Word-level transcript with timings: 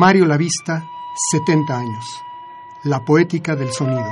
Mario 0.00 0.24
Lavista, 0.24 0.88
70 1.30 1.78
años. 1.78 2.22
La 2.84 3.04
poética 3.04 3.54
del 3.54 3.70
sonido. 3.70 4.10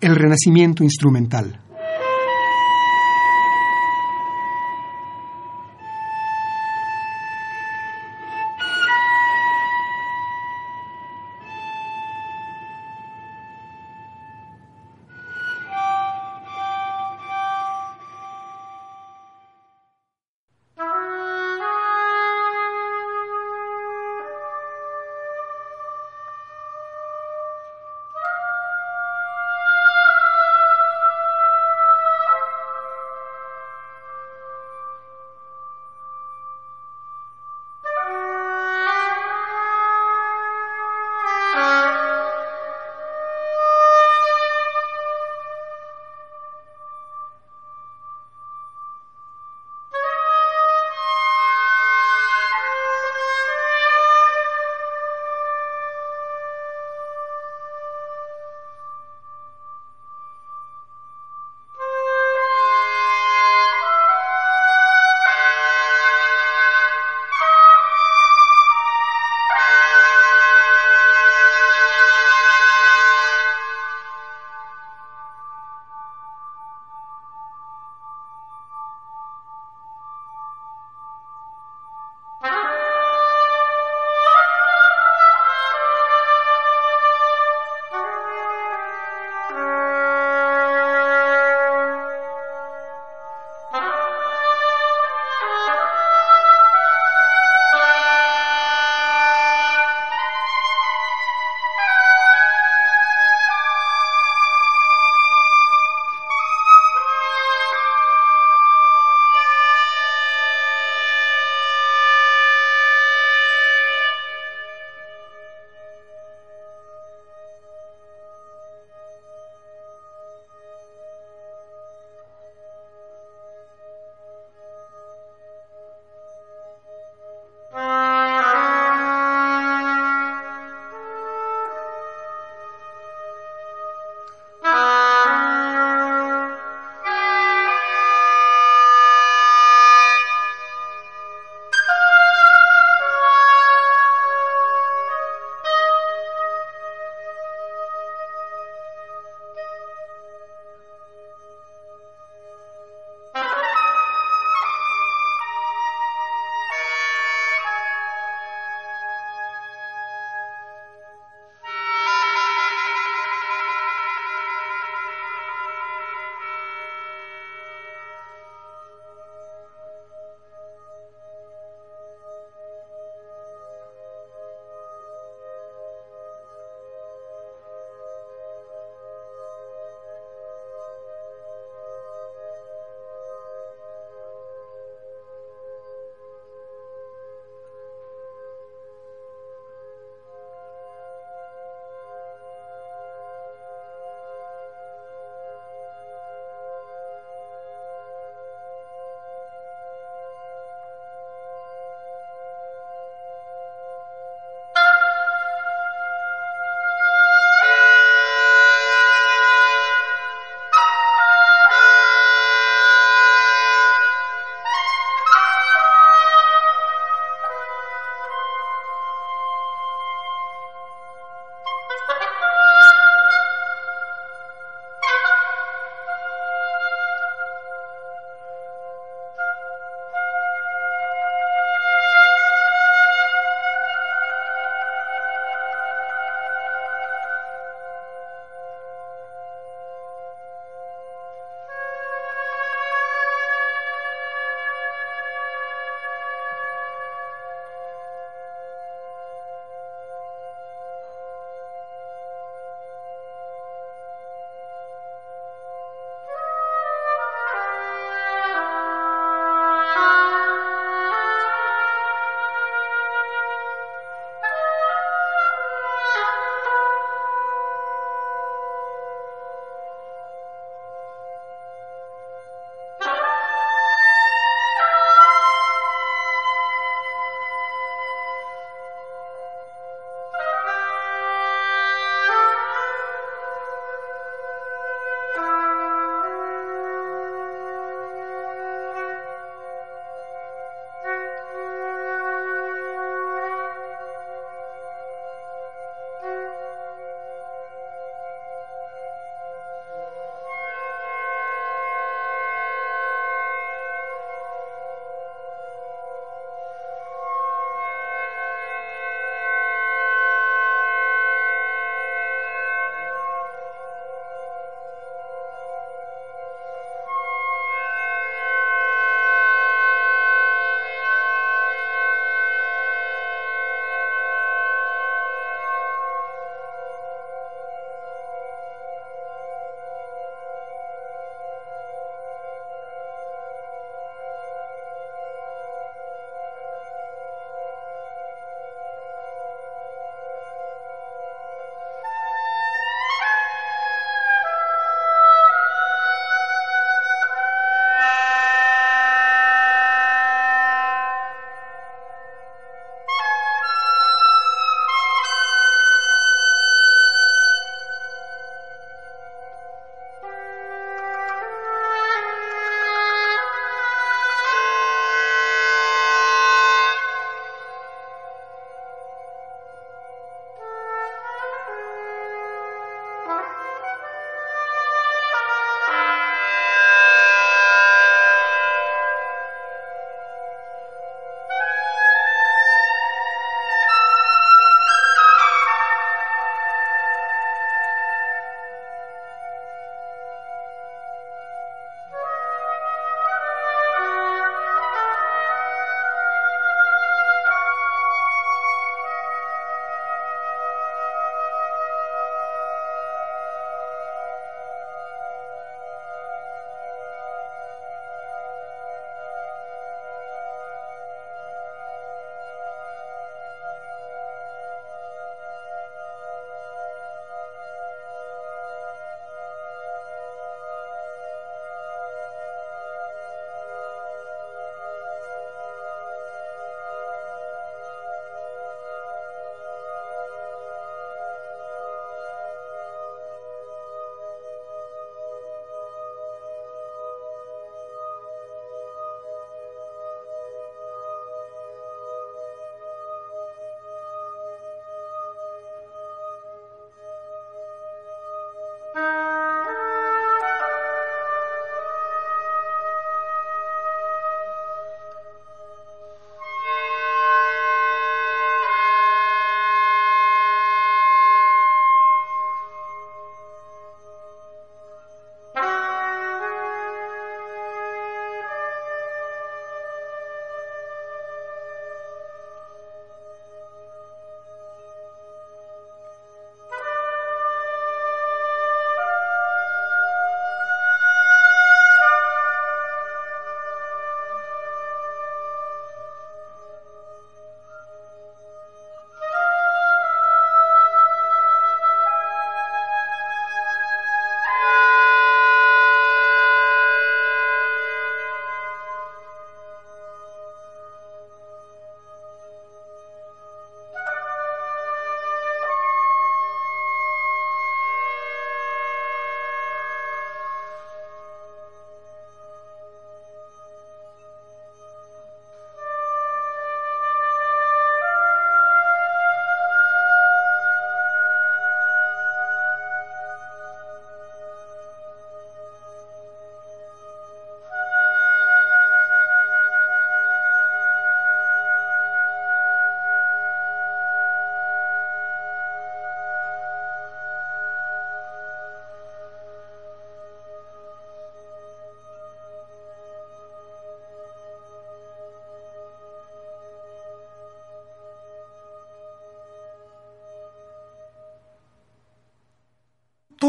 El 0.00 0.14
renacimiento 0.14 0.84
instrumental. 0.84 1.60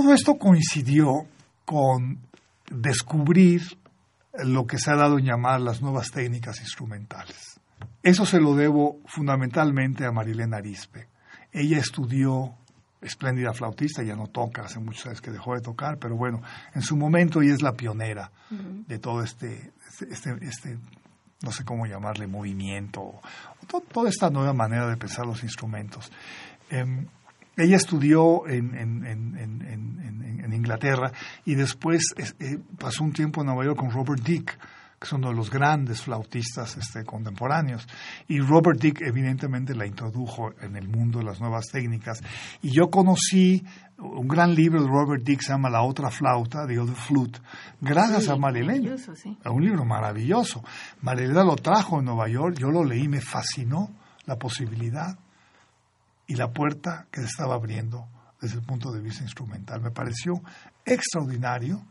Todo 0.03 0.15
esto 0.15 0.37
coincidió 0.37 1.27
con 1.63 2.19
descubrir 2.69 3.61
lo 4.33 4.67
que 4.67 4.77
se 4.77 4.91
ha 4.91 4.95
dado 4.97 5.17
en 5.17 5.23
llamar 5.23 5.61
las 5.61 5.81
nuevas 5.81 6.11
técnicas 6.11 6.59
instrumentales. 6.59 7.57
Eso 8.01 8.25
se 8.25 8.41
lo 8.41 8.53
debo 8.53 8.99
fundamentalmente 9.05 10.05
a 10.05 10.11
Marilena 10.11 10.57
Arispe. 10.57 11.07
Ella 11.53 11.77
estudió, 11.77 12.53
espléndida 13.01 13.53
flautista, 13.53 14.03
ya 14.03 14.17
no 14.17 14.27
toca, 14.27 14.63
hace 14.63 14.77
muchos 14.81 15.05
años 15.05 15.21
que 15.21 15.31
dejó 15.31 15.55
de 15.55 15.61
tocar, 15.61 15.97
pero 15.99 16.17
bueno, 16.17 16.41
en 16.75 16.81
su 16.81 16.97
momento 16.97 17.41
ella 17.41 17.53
es 17.53 17.61
la 17.61 17.71
pionera 17.71 18.29
de 18.49 18.99
todo 18.99 19.23
este, 19.23 19.71
este, 20.11 20.35
este, 20.41 20.79
no 21.41 21.53
sé 21.53 21.63
cómo 21.63 21.85
llamarle, 21.85 22.27
movimiento, 22.27 23.21
toda 23.93 24.09
esta 24.09 24.29
nueva 24.29 24.51
manera 24.51 24.85
de 24.89 24.97
pensar 24.97 25.25
los 25.25 25.43
instrumentos. 25.43 26.11
Em, 26.69 27.07
ella 27.55 27.77
estudió 27.77 28.47
en, 28.47 28.75
en, 28.75 29.82
Inglaterra 30.51 31.11
y 31.45 31.55
después 31.55 32.03
eh, 32.17 32.57
pasó 32.77 33.03
un 33.03 33.13
tiempo 33.13 33.41
en 33.41 33.47
Nueva 33.47 33.65
York 33.65 33.77
con 33.77 33.91
Robert 33.91 34.21
Dick, 34.21 34.57
que 34.99 35.05
es 35.05 35.13
uno 35.13 35.29
de 35.29 35.35
los 35.35 35.49
grandes 35.49 36.01
flautistas 36.01 36.75
este, 36.77 37.05
contemporáneos. 37.05 37.87
Y 38.27 38.39
Robert 38.39 38.79
Dick 38.79 39.01
evidentemente 39.01 39.75
la 39.75 39.85
introdujo 39.85 40.53
en 40.61 40.75
el 40.75 40.87
mundo 40.87 41.19
de 41.19 41.25
las 41.25 41.39
nuevas 41.39 41.67
técnicas. 41.71 42.21
Y 42.61 42.71
yo 42.71 42.89
conocí 42.89 43.63
un 43.97 44.27
gran 44.27 44.55
libro 44.55 44.81
de 44.81 44.87
Robert 44.87 45.23
Dick, 45.23 45.41
se 45.41 45.53
llama 45.53 45.69
La 45.69 45.83
otra 45.83 46.09
flauta, 46.09 46.65
The 46.67 46.79
Other 46.79 46.95
Flute, 46.95 47.39
gracias 47.79 48.27
a 48.29 48.35
Marilena. 48.35 48.97
Sí. 48.97 49.37
Un 49.45 49.63
libro 49.63 49.85
maravilloso. 49.85 50.63
Marilena 51.01 51.43
lo 51.43 51.55
trajo 51.55 51.99
en 51.99 52.05
Nueva 52.05 52.27
York, 52.27 52.57
yo 52.59 52.71
lo 52.71 52.83
leí, 52.83 53.07
me 53.07 53.21
fascinó 53.21 53.91
la 54.25 54.37
posibilidad 54.37 55.17
y 56.27 56.35
la 56.35 56.51
puerta 56.51 57.07
que 57.11 57.21
se 57.21 57.27
estaba 57.27 57.55
abriendo 57.55 58.07
desde 58.43 58.57
el 58.57 58.65
punto 58.65 58.91
de 58.91 58.99
vista 58.99 59.23
instrumental. 59.23 59.81
Me 59.81 59.91
pareció 59.91 60.33
extraordinario 60.83 61.81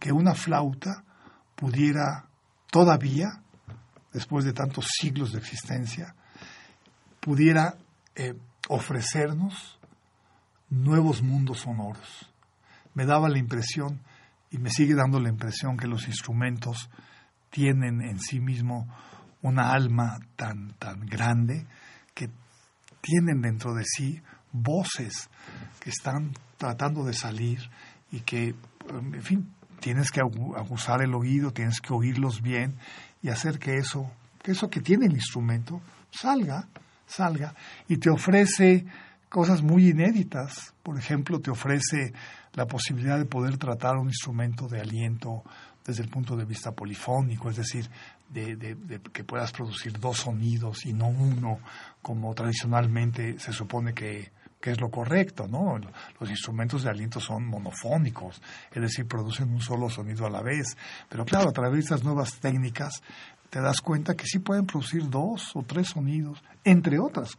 que 0.00 0.10
una 0.10 0.34
flauta 0.34 1.04
pudiera 1.54 2.24
todavía, 2.70 3.28
después 4.10 4.46
de 4.46 4.54
tantos 4.54 4.86
siglos 4.98 5.32
de 5.32 5.38
existencia, 5.38 6.14
pudiera 7.20 7.76
eh, 8.14 8.34
ofrecernos 8.70 9.78
nuevos 10.70 11.22
mundos 11.22 11.60
sonoros. 11.60 12.26
Me 12.94 13.04
daba 13.04 13.28
la 13.28 13.38
impresión, 13.38 14.00
y 14.50 14.56
me 14.56 14.70
sigue 14.70 14.94
dando 14.94 15.20
la 15.20 15.28
impresión, 15.28 15.76
que 15.76 15.88
los 15.88 16.08
instrumentos 16.08 16.88
tienen 17.50 18.00
en 18.00 18.18
sí 18.18 18.40
mismo 18.40 18.88
una 19.42 19.72
alma 19.72 20.18
tan, 20.36 20.72
tan 20.78 21.04
grande 21.04 21.66
que 22.14 22.30
tienen 23.02 23.42
dentro 23.42 23.74
de 23.74 23.84
sí 23.84 24.22
voces 24.52 25.28
que 25.80 25.90
están 25.90 26.32
tratando 26.58 27.04
de 27.04 27.14
salir 27.14 27.58
y 28.10 28.20
que, 28.20 28.54
en 28.88 29.22
fin, 29.22 29.52
tienes 29.80 30.10
que 30.10 30.20
aguzar 30.20 31.02
el 31.02 31.14
oído, 31.14 31.52
tienes 31.52 31.80
que 31.80 31.92
oírlos 31.92 32.42
bien 32.42 32.74
y 33.22 33.28
hacer 33.28 33.58
que 33.58 33.76
eso, 33.76 34.10
que 34.42 34.52
eso 34.52 34.70
que 34.70 34.80
tiene 34.80 35.06
el 35.06 35.12
instrumento 35.12 35.80
salga, 36.10 36.68
salga 37.06 37.54
y 37.88 37.96
te 37.96 38.10
ofrece 38.10 38.86
cosas 39.28 39.62
muy 39.62 39.88
inéditas. 39.88 40.74
Por 40.82 40.98
ejemplo, 40.98 41.40
te 41.40 41.50
ofrece 41.50 42.12
la 42.52 42.66
posibilidad 42.66 43.18
de 43.18 43.24
poder 43.24 43.56
tratar 43.56 43.96
un 43.96 44.08
instrumento 44.08 44.68
de 44.68 44.80
aliento 44.80 45.42
desde 45.84 46.02
el 46.02 46.10
punto 46.10 46.36
de 46.36 46.44
vista 46.44 46.72
polifónico, 46.72 47.50
es 47.50 47.56
decir, 47.56 47.88
de, 48.28 49.00
que 49.12 49.24
puedas 49.24 49.52
producir 49.52 49.98
dos 49.98 50.18
sonidos 50.18 50.86
y 50.86 50.92
no 50.92 51.08
uno, 51.08 51.58
como 52.00 52.34
tradicionalmente 52.34 53.38
se 53.38 53.52
supone 53.52 53.92
que, 53.92 54.30
es 54.70 54.80
lo 54.80 54.90
correcto, 54.90 55.48
¿no? 55.48 55.78
Los 56.20 56.30
instrumentos 56.30 56.84
de 56.84 56.90
aliento 56.90 57.20
son 57.20 57.46
monofónicos, 57.46 58.40
es 58.72 58.80
decir, 58.80 59.06
producen 59.06 59.50
un 59.50 59.60
solo 59.60 59.90
sonido 59.90 60.26
a 60.26 60.30
la 60.30 60.42
vez. 60.42 60.76
Pero 61.08 61.24
claro, 61.24 61.50
a 61.50 61.52
través 61.52 61.74
de 61.74 61.80
estas 61.80 62.04
nuevas 62.04 62.38
técnicas 62.38 63.02
te 63.50 63.60
das 63.60 63.80
cuenta 63.80 64.14
que 64.14 64.26
sí 64.26 64.38
pueden 64.38 64.66
producir 64.66 65.08
dos 65.10 65.50
o 65.54 65.62
tres 65.62 65.88
sonidos, 65.88 66.42
entre 66.64 66.98
otras, 66.98 67.36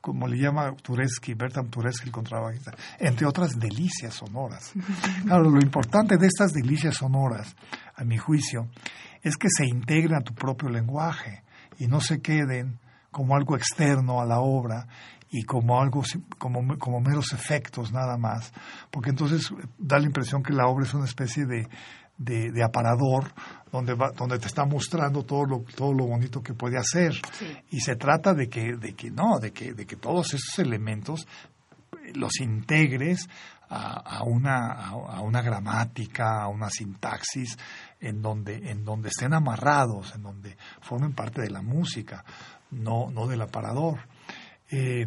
como 0.00 0.28
le 0.28 0.38
llama 0.38 0.72
Tureski, 0.76 1.34
Bertam 1.34 1.68
Tureski, 1.68 2.06
el 2.06 2.12
contrabajista, 2.12 2.74
entre 2.98 3.26
otras 3.26 3.58
delicias 3.58 4.14
sonoras. 4.14 4.72
Claro, 5.24 5.50
lo 5.50 5.60
importante 5.60 6.16
de 6.16 6.26
estas 6.26 6.52
delicias 6.52 6.96
sonoras, 6.96 7.56
a 7.96 8.04
mi 8.04 8.16
juicio, 8.16 8.68
es 9.22 9.36
que 9.36 9.48
se 9.50 9.66
integren 9.66 10.14
a 10.14 10.20
tu 10.20 10.34
propio 10.34 10.68
lenguaje 10.68 11.42
y 11.78 11.86
no 11.86 12.00
se 12.00 12.20
queden 12.20 12.78
como 13.10 13.34
algo 13.34 13.56
externo 13.56 14.20
a 14.20 14.26
la 14.26 14.38
obra 14.38 14.86
y 15.30 15.42
como 15.44 15.80
algo 15.80 16.02
como, 16.38 16.78
como 16.78 17.00
meros 17.00 17.32
efectos 17.32 17.92
nada 17.92 18.16
más, 18.16 18.52
porque 18.90 19.10
entonces 19.10 19.50
da 19.78 19.98
la 19.98 20.06
impresión 20.06 20.42
que 20.42 20.52
la 20.52 20.66
obra 20.66 20.84
es 20.84 20.94
una 20.94 21.04
especie 21.04 21.44
de, 21.46 21.68
de, 22.16 22.64
aparador 22.64 23.32
donde 23.70 23.94
va, 23.94 24.10
donde 24.10 24.38
te 24.38 24.46
está 24.46 24.64
mostrando 24.64 25.24
todo 25.24 25.44
lo 25.44 25.60
todo 25.60 25.92
lo 25.92 26.06
bonito 26.06 26.42
que 26.42 26.54
puede 26.54 26.78
hacer 26.78 27.12
y 27.70 27.80
se 27.80 27.96
trata 27.96 28.34
de 28.34 28.48
que 28.48 28.76
de 28.76 28.94
que 28.94 29.10
no 29.10 29.38
de 29.38 29.52
que 29.52 29.74
de 29.74 29.86
que 29.86 29.96
todos 29.96 30.34
esos 30.34 30.58
elementos 30.58 31.26
los 32.14 32.40
integres 32.40 33.28
a, 33.70 34.22
una, 34.24 34.88
a, 34.88 35.20
una 35.20 35.42
gramática, 35.42 36.42
a 36.42 36.48
una 36.48 36.70
sintaxis, 36.70 37.58
en 38.00 38.22
donde, 38.22 38.70
en 38.70 38.84
donde 38.84 39.08
estén 39.08 39.34
amarrados, 39.34 40.14
en 40.14 40.22
donde 40.22 40.56
formen 40.80 41.12
parte 41.12 41.42
de 41.42 41.50
la 41.50 41.62
música, 41.62 42.24
no, 42.70 43.10
no 43.10 43.26
del 43.26 43.42
aparador. 43.42 43.98
Eh, 44.70 45.06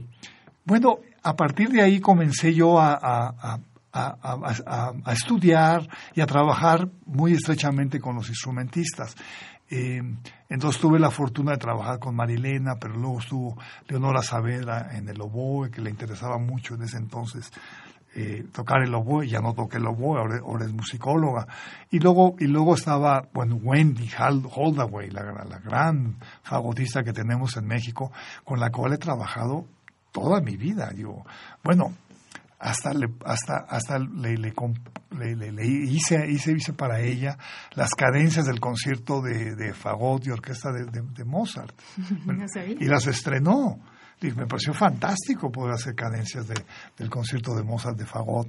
bueno, 0.65 0.99
a 1.23 1.35
partir 1.35 1.69
de 1.69 1.81
ahí 1.81 1.99
comencé 1.99 2.53
yo 2.53 2.79
a, 2.79 2.97
a, 3.01 3.59
a, 3.93 5.13
estudiar 5.13 5.87
y 6.15 6.21
a 6.21 6.25
trabajar 6.25 6.87
muy 7.05 7.33
estrechamente 7.33 7.99
con 7.99 8.15
los 8.15 8.29
instrumentistas. 8.29 9.15
Eh, 9.69 10.01
entonces 10.49 10.81
tuve 10.81 10.99
la 10.99 11.11
fortuna 11.11 11.51
de 11.51 11.57
trabajar 11.57 11.99
con 11.99 12.15
Marilena, 12.15 12.75
pero 12.79 12.95
luego 12.95 13.19
estuvo 13.19 13.57
Leonora 13.87 14.21
Saavedra 14.21 14.97
en 14.97 15.07
el 15.07 15.21
oboe, 15.21 15.71
que 15.71 15.81
le 15.81 15.89
interesaba 15.89 16.37
mucho 16.37 16.75
en 16.75 16.83
ese 16.83 16.97
entonces 16.97 17.51
eh, 18.13 18.45
tocar 18.51 18.83
el 18.83 18.93
oboe, 18.93 19.27
ya 19.27 19.39
no 19.39 19.53
toqué 19.53 19.77
el 19.77 19.87
oboe, 19.87 20.19
ahora, 20.19 20.65
es 20.65 20.73
musicóloga. 20.73 21.47
Y 21.89 21.99
luego, 21.99 22.35
y 22.39 22.47
luego 22.47 22.75
estaba, 22.75 23.27
bueno, 23.33 23.55
Wendy 23.55 24.09
Holdaway, 24.53 25.09
la, 25.09 25.23
la 25.23 25.59
gran 25.59 26.17
fagotista 26.43 27.03
que 27.03 27.13
tenemos 27.13 27.55
en 27.57 27.67
México, 27.67 28.11
con 28.43 28.59
la 28.59 28.69
cual 28.69 28.93
he 28.93 28.97
trabajado 28.97 29.65
toda 30.11 30.41
mi 30.41 30.57
vida. 30.57 30.91
Digo, 30.93 31.25
bueno, 31.63 31.93
hasta 32.61 32.93
le, 32.93 33.09
hasta, 33.25 33.57
hasta 33.57 33.97
le, 33.97 34.37
le, 34.37 34.53
le, 35.51 35.67
hice, 35.67 36.29
hice, 36.29 36.51
hice 36.51 36.73
para 36.73 37.01
ella 37.01 37.37
las 37.73 37.95
cadencias 37.95 38.45
del 38.45 38.59
concierto 38.59 39.21
de, 39.21 39.55
de 39.55 39.73
fagot 39.73 40.25
y 40.27 40.29
orquesta 40.29 40.71
de, 40.71 40.85
de, 40.85 41.25
Mozart. 41.25 41.73
y 42.79 42.85
las 42.85 43.07
estrenó 43.07 43.79
me 44.29 44.45
pareció 44.45 44.73
fantástico 44.73 45.51
poder 45.51 45.73
hacer 45.73 45.95
cadencias 45.95 46.47
de, 46.47 46.53
del 46.97 47.09
concierto 47.09 47.55
de 47.55 47.63
Mozart 47.63 47.97
de 47.97 48.05
Fagot. 48.05 48.47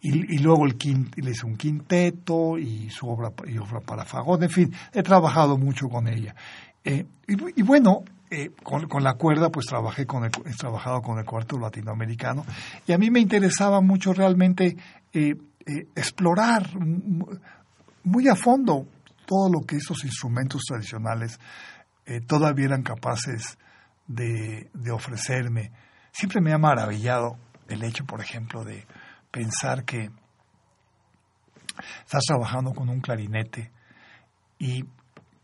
Y, 0.00 0.38
luego 0.38 0.66
el 0.66 0.76
le 1.16 1.30
hice 1.30 1.46
un 1.46 1.56
quinteto 1.56 2.58
y 2.58 2.90
su 2.90 3.08
obra, 3.08 3.32
y 3.46 3.56
obra 3.56 3.80
para 3.80 4.04
Fagot. 4.04 4.42
En 4.42 4.50
fin, 4.50 4.74
he 4.92 5.02
trabajado 5.02 5.56
mucho 5.56 5.88
con 5.88 6.08
ella. 6.08 6.34
Eh, 6.84 7.06
y, 7.26 7.62
bueno, 7.62 8.04
eh, 8.30 8.50
con, 8.62 9.02
la 9.02 9.14
cuerda, 9.14 9.48
pues 9.48 9.66
trabajé 9.66 10.04
con 10.04 10.24
he 10.24 10.54
trabajado 10.58 11.00
con 11.00 11.18
el 11.18 11.24
cuarto 11.24 11.58
latinoamericano. 11.58 12.44
Y 12.86 12.92
a 12.92 12.98
mí 12.98 13.10
me 13.10 13.20
interesaba 13.20 13.80
mucho 13.80 14.12
realmente 14.12 14.76
eh, 15.14 15.36
explorar 15.96 16.68
muy 18.02 18.28
a 18.28 18.36
fondo 18.36 18.86
todo 19.24 19.50
lo 19.50 19.60
que 19.66 19.76
esos 19.76 20.04
instrumentos 20.04 20.60
tradicionales 20.68 21.40
todavía 22.26 22.66
eran 22.66 22.82
capaces 22.82 23.56
de, 24.06 24.70
ofrecerme. 24.92 25.70
Siempre 26.12 26.40
me 26.40 26.52
ha 26.52 26.58
maravillado 26.58 27.36
el 27.68 27.82
hecho, 27.82 28.04
por 28.04 28.20
ejemplo, 28.20 28.64
de 28.64 28.86
pensar 29.30 29.84
que 29.84 30.10
estás 32.04 32.22
trabajando 32.26 32.72
con 32.72 32.88
un 32.88 33.00
clarinete 33.00 33.72
y 34.58 34.84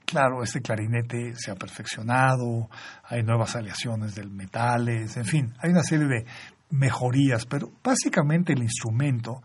claro, 0.05 0.43
este 0.43 0.61
clarinete 0.61 1.35
se 1.37 1.51
ha 1.51 1.55
perfeccionado, 1.55 2.69
hay 3.05 3.23
nuevas 3.23 3.57
aleaciones 3.57 4.15
de 4.15 4.27
metales, 4.27 5.17
en 5.17 5.25
fin, 5.25 5.55
hay 5.59 5.71
una 5.71 5.83
serie 5.83 6.07
de 6.07 6.27
mejorías, 6.71 7.47
pero 7.47 7.71
básicamente 7.83 8.53
el 8.53 8.63
instrumento 8.63 9.43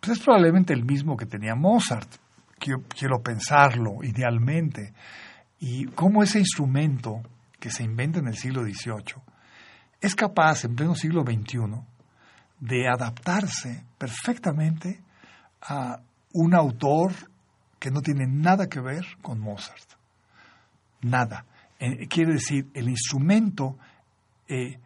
pues 0.00 0.18
es 0.18 0.24
probablemente 0.24 0.72
el 0.72 0.84
mismo 0.84 1.16
que 1.16 1.26
tenía 1.26 1.54
Mozart, 1.54 2.08
quiero, 2.58 2.82
quiero 2.88 3.22
pensarlo 3.22 4.02
idealmente, 4.02 4.92
y 5.60 5.86
cómo 5.86 6.22
ese 6.22 6.40
instrumento 6.40 7.22
que 7.64 7.70
se 7.70 7.82
inventa 7.82 8.18
en 8.18 8.28
el 8.28 8.36
siglo 8.36 8.62
XVIII, 8.62 9.22
es 9.98 10.14
capaz 10.14 10.66
en 10.66 10.76
pleno 10.76 10.94
siglo 10.94 11.22
XXI 11.22 11.80
de 12.60 12.86
adaptarse 12.86 13.86
perfectamente 13.96 15.02
a 15.62 15.98
un 16.34 16.54
autor 16.54 17.14
que 17.78 17.90
no 17.90 18.02
tiene 18.02 18.26
nada 18.26 18.68
que 18.68 18.80
ver 18.80 19.06
con 19.22 19.40
Mozart. 19.40 19.94
Nada. 21.00 21.46
Eh, 21.78 22.06
quiere 22.06 22.34
decir, 22.34 22.68
el 22.74 22.86
instrumento 22.90 23.78
eh, 24.46 24.78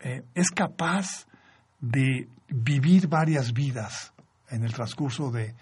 eh, 0.00 0.22
es 0.34 0.50
capaz 0.50 1.26
de 1.78 2.26
vivir 2.48 3.06
varias 3.06 3.52
vidas 3.52 4.14
en 4.48 4.64
el 4.64 4.72
transcurso 4.72 5.30
de, 5.30 5.54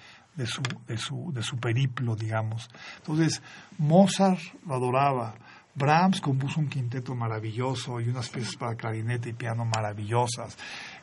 su, 0.46 0.62
de, 0.86 0.96
su, 0.96 1.32
de 1.32 1.42
su 1.42 1.56
periplo, 1.56 2.14
digamos. 2.14 2.70
Entonces, 2.98 3.42
Mozart 3.78 4.38
lo 4.64 4.76
adoraba, 4.76 5.34
Brahms 5.74 6.20
compuso 6.20 6.60
un 6.60 6.68
quinteto 6.68 7.14
maravilloso 7.14 8.00
y 8.00 8.08
unas 8.08 8.28
piezas 8.28 8.56
para 8.56 8.74
clarinete 8.74 9.30
y 9.30 9.32
piano 9.32 9.64
maravillosas. 9.64 10.56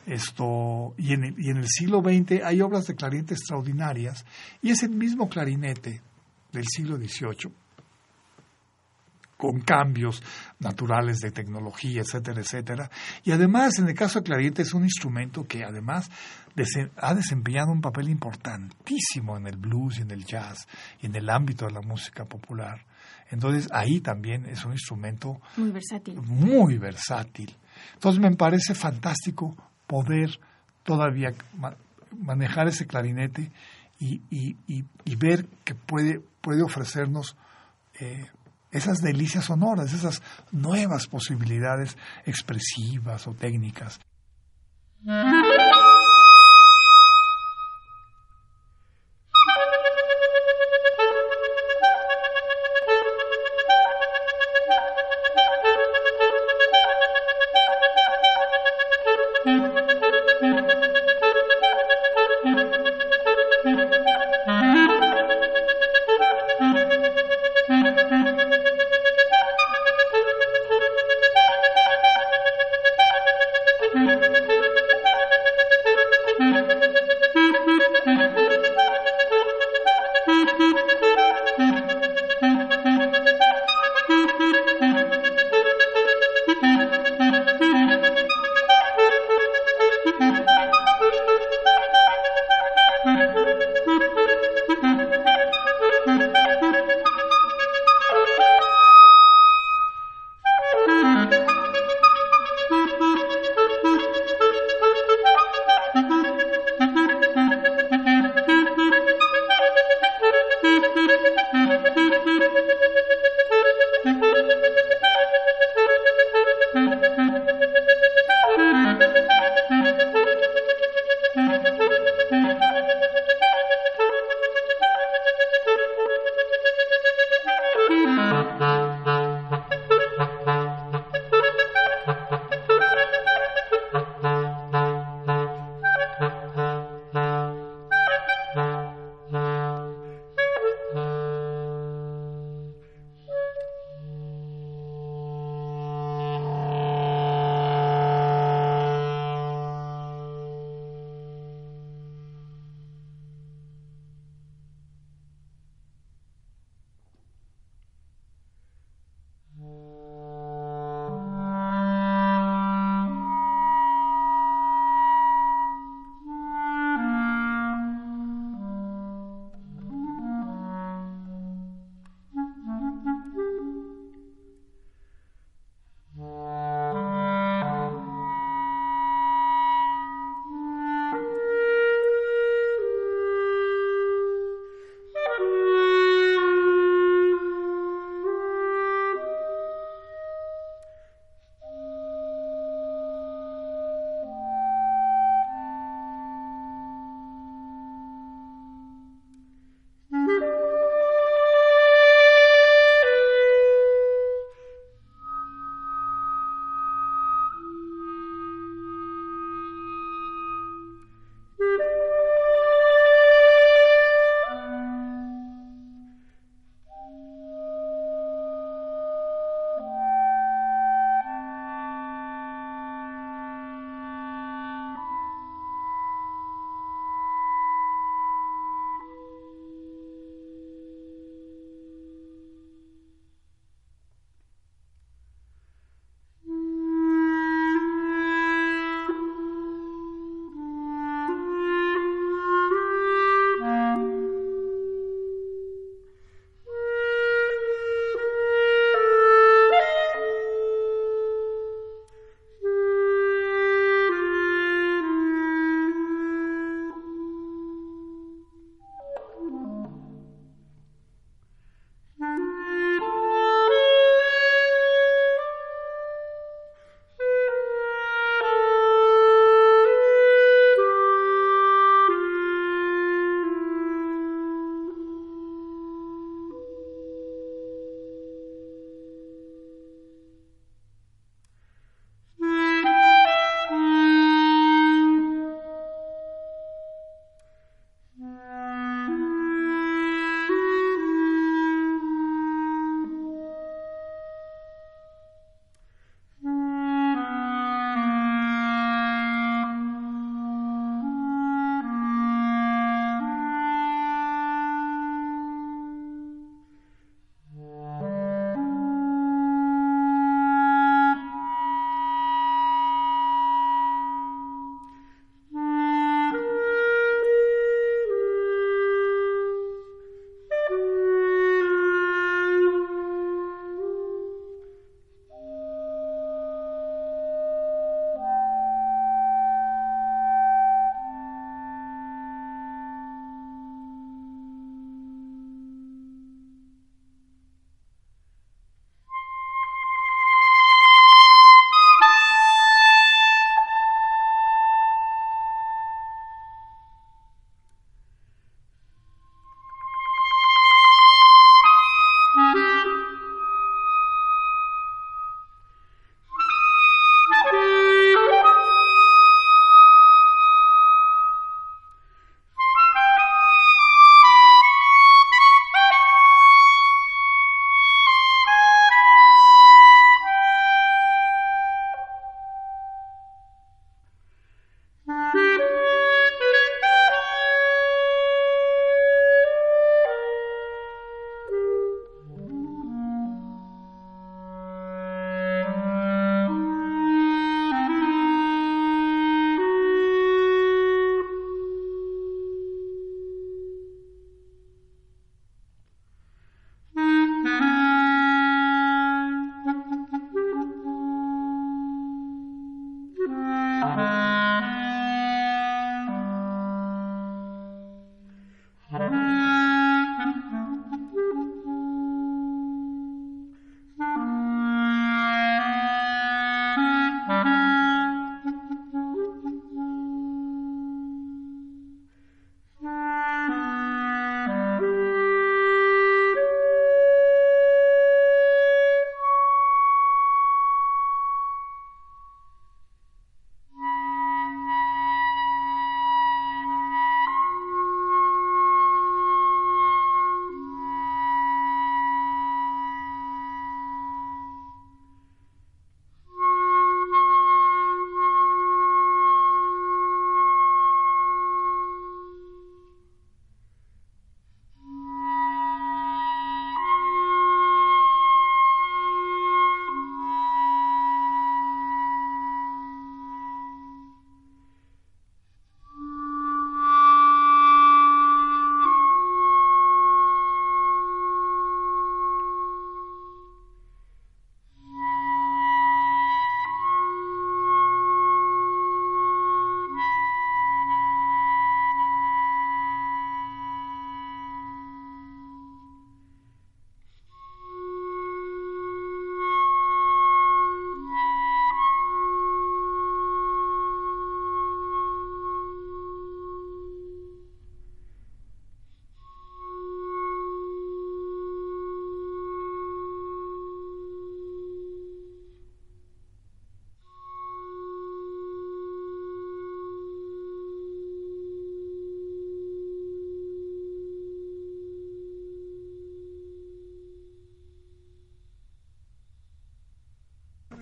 Esto, 0.06 0.94
y, 0.96 1.12
en 1.12 1.24
el, 1.24 1.34
y 1.40 1.50
en 1.50 1.58
el 1.58 1.68
siglo 1.68 2.00
XX 2.00 2.42
hay 2.44 2.60
obras 2.60 2.86
de 2.86 2.94
clarinete 2.94 3.34
extraordinarias 3.34 4.24
y 4.62 4.70
es 4.70 4.82
el 4.82 4.90
mismo 4.90 5.28
clarinete 5.28 6.00
del 6.52 6.66
siglo 6.68 6.96
XVIII 6.96 7.52
con 9.40 9.60
cambios 9.62 10.22
naturales 10.58 11.18
de 11.20 11.30
tecnología, 11.30 12.02
etcétera, 12.02 12.42
etcétera. 12.42 12.90
Y 13.24 13.32
además, 13.32 13.78
en 13.78 13.88
el 13.88 13.94
caso 13.94 14.20
de 14.20 14.26
clarinete, 14.26 14.62
es 14.62 14.74
un 14.74 14.84
instrumento 14.84 15.44
que 15.44 15.64
además 15.64 16.10
ha 16.96 17.14
desempeñado 17.14 17.72
un 17.72 17.80
papel 17.80 18.10
importantísimo 18.10 19.36
en 19.36 19.46
el 19.46 19.56
blues 19.56 19.98
y 19.98 20.02
en 20.02 20.10
el 20.10 20.26
jazz 20.26 20.68
y 21.00 21.06
en 21.06 21.16
el 21.16 21.30
ámbito 21.30 21.64
de 21.64 21.72
la 21.72 21.80
música 21.80 22.26
popular. 22.26 22.84
Entonces 23.30 23.68
ahí 23.72 24.00
también 24.00 24.46
es 24.46 24.64
un 24.64 24.72
instrumento 24.72 25.40
muy 25.56 25.70
versátil. 25.70 26.20
Muy 26.20 26.78
versátil. 26.78 27.54
Entonces 27.94 28.20
me 28.20 28.34
parece 28.36 28.74
fantástico 28.74 29.56
poder 29.86 30.38
todavía 30.82 31.32
manejar 32.18 32.68
ese 32.68 32.86
clarinete 32.86 33.50
y, 34.00 34.20
y, 34.30 34.56
y, 34.66 35.16
ver 35.16 35.46
que 35.64 35.74
puede, 35.74 36.20
puede 36.40 36.62
ofrecernos 36.62 37.36
eh, 38.00 38.26
esas 38.72 38.98
delicias 38.98 39.44
sonoras, 39.44 39.92
esas 39.92 40.22
nuevas 40.52 41.06
posibilidades 41.06 41.96
expresivas 42.24 43.26
o 43.26 43.34
técnicas. 43.34 44.00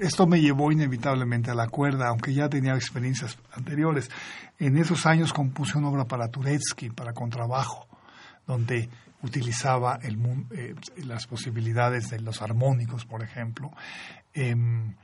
Esto 0.09 0.27
me 0.27 0.41
llevó 0.41 0.73
inevitablemente 0.73 1.51
a 1.51 1.55
la 1.55 1.69
cuerda, 1.69 2.09
aunque 2.09 2.35
ya 2.35 2.49
tenía 2.49 2.75
experiencias 2.75 3.39
anteriores. 3.53 4.11
En 4.59 4.77
esos 4.77 5.07
años 5.07 5.33
compuse 5.33 5.79
una 5.79 5.89
obra 5.89 6.05
para 6.05 6.29
Turetsky, 6.29 6.91
para 6.91 7.13
contrabajo, 7.13 7.87
donde 8.47 8.89
utilizaba 9.23 9.99
eh, 10.03 10.75
las 11.05 11.27
posibilidades 11.27 12.11
de 12.11 12.21
los 12.21 12.43
armónicos, 12.43 13.05
por 13.05 13.23
ejemplo. 13.23 13.71
Em, 14.35 14.95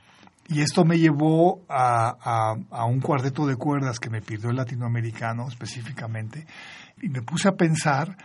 y 0.47 0.61
esto 0.61 0.85
me 0.85 0.97
llevó 0.97 1.63
a, 1.69 2.55
un 2.87 2.99
cuarteto 2.99 3.47
de 3.47 3.55
cuerdas 3.55 3.99
que 3.99 4.09
me 4.09 4.21
pidió 4.21 4.49
el 4.49 4.55
latinoamericano 4.55 5.47
específicamente, 5.47 6.45
y 7.01 7.09
me 7.09 7.21
puse 7.21 7.47
a 7.47 7.55
pensar 7.55 8.17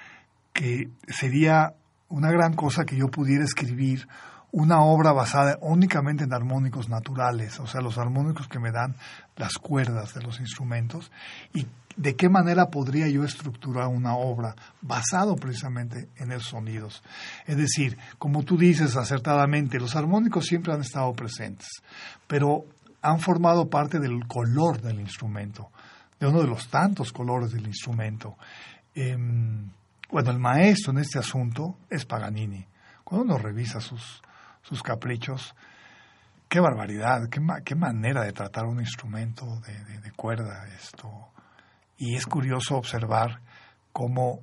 que 0.52 0.90
sería 1.08 1.74
una 2.08 2.30
gran 2.30 2.54
cosa 2.54 2.84
que 2.84 2.96
yo 2.96 3.08
pudiera 3.08 3.44
escribir 3.44 4.06
una 4.52 4.82
obra 4.82 5.12
basada 5.12 5.58
únicamente 5.60 6.24
en 6.24 6.32
armónicos 6.32 6.88
naturales, 6.88 7.60
o 7.60 7.66
sea, 7.66 7.80
los 7.80 7.98
armónicos 7.98 8.48
que 8.48 8.58
me 8.58 8.72
dan 8.72 8.96
las 9.36 9.54
cuerdas 9.58 10.14
de 10.14 10.22
los 10.22 10.40
instrumentos, 10.40 11.10
y 11.54 11.66
de 11.96 12.16
qué 12.16 12.28
manera 12.28 12.70
podría 12.70 13.08
yo 13.08 13.24
estructurar 13.24 13.88
una 13.88 14.14
obra 14.14 14.54
basado 14.80 15.36
precisamente 15.36 16.08
en 16.16 16.32
esos 16.32 16.48
sonidos. 16.48 17.02
Es 17.46 17.56
decir, 17.56 17.98
como 18.18 18.42
tú 18.42 18.56
dices 18.56 18.96
acertadamente, 18.96 19.78
los 19.78 19.96
armónicos 19.96 20.46
siempre 20.46 20.72
han 20.72 20.80
estado 20.80 21.12
presentes, 21.12 21.68
pero 22.26 22.64
han 23.02 23.20
formado 23.20 23.68
parte 23.68 23.98
del 23.98 24.26
color 24.26 24.80
del 24.80 25.00
instrumento, 25.00 25.70
de 26.18 26.26
uno 26.26 26.40
de 26.40 26.48
los 26.48 26.68
tantos 26.68 27.12
colores 27.12 27.52
del 27.52 27.66
instrumento. 27.66 28.36
Em, 28.94 29.70
bueno, 30.10 30.30
el 30.30 30.38
maestro 30.38 30.92
en 30.92 30.98
este 30.98 31.18
asunto 31.18 31.78
es 31.88 32.04
Paganini. 32.04 32.66
Cuando 33.04 33.34
uno 33.34 33.38
revisa 33.38 33.80
sus, 33.80 34.22
sus 34.62 34.82
caprichos, 34.82 35.54
qué 36.48 36.60
barbaridad, 36.60 37.28
qué, 37.30 37.40
qué 37.64 37.74
manera 37.74 38.22
de 38.22 38.32
tratar 38.32 38.66
un 38.66 38.80
instrumento 38.80 39.60
de, 39.60 40.00
de 40.00 40.12
cuerda 40.12 40.66
esto 40.68 41.30
y 42.00 42.16
es 42.16 42.26
curioso 42.26 42.76
observar 42.76 43.40
cómo 43.92 44.40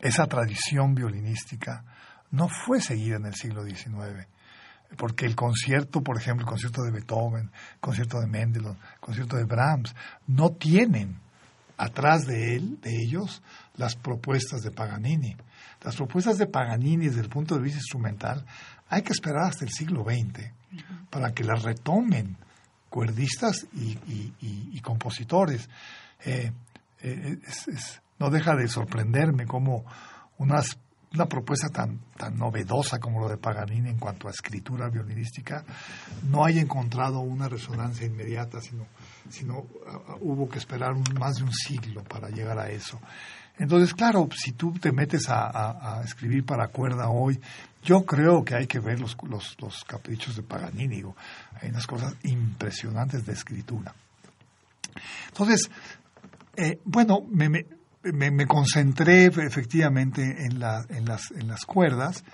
esa 0.00 0.26
tradición 0.26 0.94
violinística 0.94 1.84
no 2.30 2.48
fue 2.48 2.80
seguida 2.80 3.16
en 3.16 3.26
el 3.26 3.34
siglo 3.34 3.64
XIX, 3.64 4.28
porque 4.96 5.26
el 5.26 5.34
concierto, 5.34 6.02
por 6.02 6.16
ejemplo, 6.16 6.44
el 6.44 6.50
concierto 6.50 6.82
de 6.82 6.92
Beethoven, 6.92 7.50
el 7.74 7.80
concierto 7.80 8.20
de 8.20 8.26
Mendelssohn, 8.26 8.76
el 8.76 9.00
concierto 9.00 9.36
de 9.36 9.44
Brahms, 9.44 9.94
no 10.26 10.50
tienen 10.50 11.18
atrás 11.76 12.26
de 12.26 12.54
él, 12.54 12.80
de 12.80 13.02
ellos, 13.02 13.42
las 13.76 13.96
propuestas 13.96 14.62
de 14.62 14.70
Paganini. 14.70 15.36
Las 15.82 15.96
propuestas 15.96 16.38
de 16.38 16.46
Paganini 16.46 17.08
desde 17.08 17.20
el 17.20 17.28
punto 17.28 17.56
de 17.56 17.62
vista 17.62 17.78
instrumental 17.78 18.44
hay 18.88 19.02
que 19.02 19.12
esperar 19.12 19.44
hasta 19.44 19.64
el 19.64 19.70
siglo 19.70 20.04
XX 20.04 20.50
para 21.10 21.32
que 21.32 21.44
las 21.44 21.62
retomen 21.62 22.36
cuerdistas 22.88 23.66
y, 23.72 24.80
compositores. 24.80 25.68
Eh, 26.24 26.52
eh, 27.02 27.38
no 28.18 28.30
deja 28.30 28.54
de 28.54 28.68
sorprenderme 28.68 29.46
cómo 29.46 29.84
unas, 30.38 30.78
una 31.12 31.26
propuesta 31.26 31.68
tan, 31.68 31.98
tan 32.16 32.36
novedosa 32.36 32.98
como 32.98 33.20
lo 33.20 33.28
de 33.28 33.36
Paganini 33.36 33.90
en 33.90 33.98
cuanto 33.98 34.28
a 34.28 34.30
escritura 34.30 34.88
violinística 34.88 35.64
no 36.22 36.44
haya 36.44 36.60
encontrado 36.60 37.20
una 37.20 37.48
resonancia 37.48 38.06
inmediata, 38.06 38.60
sino, 38.60 38.86
sino 39.28 39.58
uh, 39.58 39.68
hubo 40.20 40.48
que 40.48 40.58
esperar 40.58 40.94
más 41.18 41.34
de 41.36 41.44
un 41.44 41.52
siglo 41.52 42.02
para 42.04 42.28
llegar 42.28 42.58
a 42.58 42.70
eso. 42.70 43.00
Entonces, 43.58 43.94
claro, 43.94 44.28
si 44.36 44.52
tú 44.52 44.72
te 44.72 44.92
metes 44.92 45.28
a, 45.28 46.02
escribir 46.04 46.44
para 46.44 46.68
cuerda 46.68 47.08
hoy, 47.08 47.40
yo 47.82 48.04
creo 48.04 48.44
que 48.44 48.54
hay 48.54 48.66
que 48.66 48.80
ver 48.80 49.00
los, 49.00 49.16
los, 49.28 49.84
caprichos 49.84 50.36
de 50.36 50.42
Paganini. 50.42 51.02
hay 51.60 51.68
unas 51.68 51.86
cosas 51.86 52.14
impresionantes 52.24 53.24
de 53.26 53.32
escritura. 53.32 53.94
Entonces, 55.28 55.70
eh, 56.56 56.80
bueno, 56.84 57.24
me, 57.30 58.46
concentré 58.46 59.26
efectivamente 59.26 60.46
en 60.46 60.58
las 60.58 61.64
cuerdas 61.66 62.24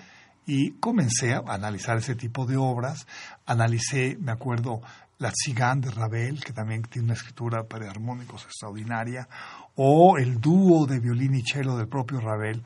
y 0.45 0.71
comencé 0.71 1.33
a 1.33 1.43
analizar 1.47 1.97
ese 1.97 2.15
tipo 2.15 2.45
de 2.45 2.57
obras. 2.57 3.05
Analicé, 3.45 4.17
me 4.19 4.31
acuerdo, 4.31 4.81
la 5.17 5.31
Tzigán 5.31 5.81
de 5.81 5.91
Ravel, 5.91 6.43
que 6.43 6.51
también 6.51 6.81
tiene 6.83 7.05
una 7.05 7.13
escritura 7.13 7.63
para 7.63 7.89
armónicos 7.89 8.43
extraordinaria, 8.45 9.29
o 9.75 10.17
el 10.17 10.39
dúo 10.39 10.85
de 10.85 10.99
violín 10.99 11.35
y 11.35 11.41
cello 11.41 11.77
del 11.77 11.87
propio 11.87 12.19
Ravel, 12.19 12.63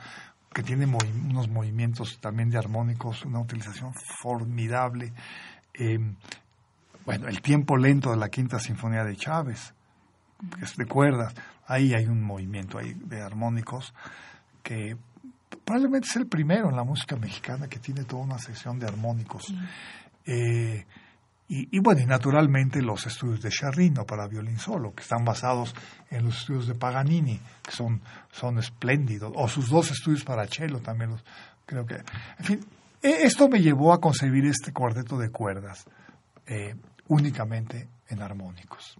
que 0.54 0.64
tiene 0.64 0.86
unos 0.86 1.50
movimientos 1.50 2.20
también 2.20 2.50
de 2.50 2.58
armónicos, 2.58 3.26
una 3.26 3.40
utilización 3.40 3.94
formidable. 4.22 5.14
Em, 5.74 6.16
bueno, 7.06 7.28
el 7.28 7.42
tiempo 7.42 7.78
lento 7.78 8.12
de 8.12 8.18
la 8.18 8.30
Quinta 8.30 8.60
Sinfonía 8.60 9.04
de 9.04 9.16
Chávez, 9.16 9.74
que 10.58 10.66
es 10.66 10.76
de 10.76 10.86
cuerdas, 10.86 11.34
ahí 11.68 11.94
hay 11.94 12.06
un 12.06 12.22
movimiento 12.22 12.78
ahí 12.78 12.94
de 12.94 13.22
armónicos 13.22 13.94
que 14.64 14.98
probablemente 15.64 16.08
es 16.10 16.16
el 16.16 16.28
primero 16.28 16.70
en 16.70 16.76
la 16.76 16.84
música 16.84 17.16
mexicana 17.16 17.68
que 17.68 17.80
tiene 17.80 18.04
toda 18.04 18.24
una 18.24 18.40
sección 18.40 18.80
de 18.80 18.88
armónicos. 18.88 19.54
Eh, 20.26 20.86
y, 21.48 21.78
bueno, 21.80 22.02
y 22.02 22.08
naturalmente 22.08 22.82
los 22.82 23.06
estudios 23.06 23.40
de 23.42 23.52
Charrino 23.52 24.04
para 24.04 24.28
violín 24.28 24.58
solo, 24.58 24.96
que 24.96 25.04
están 25.04 25.24
basados 25.24 25.76
en 26.10 26.26
los 26.26 26.40
estudios 26.40 26.66
de 26.66 26.74
Paganini, 26.74 27.40
que 27.62 27.72
son, 27.72 28.02
son 28.32 28.58
espléndidos, 28.58 29.32
o 29.36 29.48
sus 29.48 29.70
dos 29.70 29.92
estudios 29.92 30.24
para 30.24 30.48
cello 30.48 30.80
también 30.80 31.12
los 31.12 31.24
creo 31.66 31.86
que. 31.86 31.96
En 32.40 32.46
fin, 32.46 32.66
e, 33.02 33.26
esto 33.26 33.48
me 33.48 33.60
llevó 33.60 33.94
a 33.94 34.02
concebir 34.02 34.46
este 34.46 34.74
cuarteto 34.74 35.20
de 35.20 35.30
cuerdas 35.30 35.86
eh, 36.48 36.74
únicamente 37.10 37.88
en 38.10 38.22
armónicos. 38.24 38.98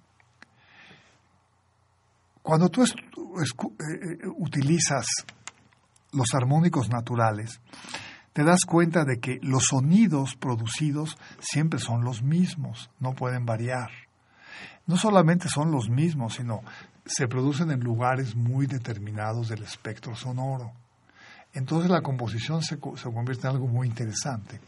Cuando 2.44 2.70
tú 2.70 2.84
eh, 2.84 2.88
eh, 2.92 4.18
utilizas 4.38 5.08
los 6.12 6.34
armónicos 6.36 6.90
naturales, 6.90 7.60
te 8.36 8.44
das 8.44 8.66
cuenta 8.68 9.06
de 9.06 9.22
que 9.22 9.40
los 9.42 9.68
sonidos 9.68 10.36
producidos 10.36 11.18
siempre 11.40 11.80
son 11.80 12.04
los 12.04 12.22
mismos, 12.22 12.90
no 13.00 13.14
pueden 13.14 13.46
variar. 13.46 13.90
No 14.88 14.98
solamente 14.98 15.48
son 15.48 15.72
los 15.72 15.88
mismos, 15.88 16.34
sino 16.34 16.62
se 17.06 17.30
producen 17.30 17.72
en 17.72 17.80
lugares 17.80 18.36
muy 18.36 18.68
determinados 18.68 19.48
del 19.48 19.64
espectro 19.64 20.18
sonoro. 20.18 20.74
Entonces 21.54 21.90
la 21.90 22.02
composición 22.02 22.62
se, 22.62 22.76
se 22.76 23.04
convierte 23.04 23.48
en 23.48 23.54
algo 23.54 23.68
muy 23.68 23.88
interesante, 23.88 24.60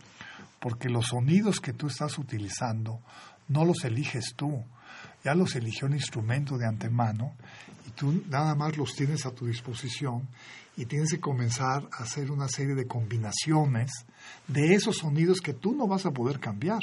porque 0.62 0.88
los 0.88 1.08
sonidos 1.08 1.60
que 1.60 1.73
tú 1.73 1.88
estás 1.88 2.17
utilizando 2.17 3.01
no 3.49 3.65
los 3.65 3.84
eliges 3.84 4.34
tú, 4.38 4.63
ya 5.25 5.36
los 5.36 5.58
eligió 5.58 5.89
un 5.89 5.95
instrumento 5.95 6.58
de 6.58 6.67
antemano 6.67 7.34
tú 7.97 8.23
nada 8.29 8.55
más 8.55 8.77
los 8.77 8.93
tienes 8.93 9.25
a 9.25 9.31
tu 9.31 9.47
disposición 9.47 10.27
y 10.77 10.86
tienes 10.86 11.12
que 11.12 11.19
comenzar 11.19 11.89
a 11.91 12.03
hacer 12.03 12.29
una 12.31 12.47
serie 12.47 12.75
de 12.75 12.86
combinaciones 12.86 13.91
de 14.47 14.75
esos 14.75 14.97
sonidos 14.97 15.41
que 15.41 15.53
tú 15.53 15.73
no 15.73 15.88
vas 15.88 16.05
a 16.05 16.12
poder 16.12 16.39
cambiar. 16.39 16.81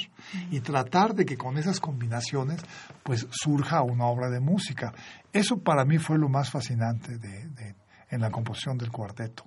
Y 0.50 0.60
tratar 0.60 1.14
de 1.14 1.24
que 1.24 1.36
con 1.36 1.56
esas 1.56 1.78
combinaciones 1.78 2.60
pues 3.04 3.26
surja 3.30 3.82
una 3.82 4.06
obra 4.06 4.28
de 4.30 4.40
música. 4.40 4.92
Eso 5.32 5.58
para 5.58 5.84
mí 5.84 5.98
fue 5.98 6.18
lo 6.18 6.28
más 6.28 6.50
fascinante 6.50 7.18
de, 7.18 7.76
en 8.10 8.20
la 8.20 8.30
composición 8.30 8.76
del 8.76 8.90
cuarteto, 8.90 9.44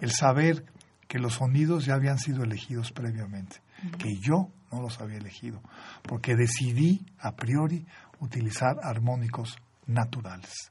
el 0.00 0.12
saber 0.12 0.64
que 1.08 1.18
los 1.18 1.34
sonidos 1.34 1.84
ya 1.84 1.94
habían 1.94 2.18
sido 2.18 2.44
elegidos 2.44 2.92
previamente, 2.92 3.56
que 3.98 4.16
yo 4.20 4.50
no 4.70 4.82
los 4.82 5.00
había 5.00 5.18
elegido, 5.18 5.60
porque 6.02 6.36
decidí 6.36 7.06
a 7.18 7.34
priori 7.34 7.86
utilizar 8.20 8.76
armónicos 8.82 9.56
naturales, 9.86 10.70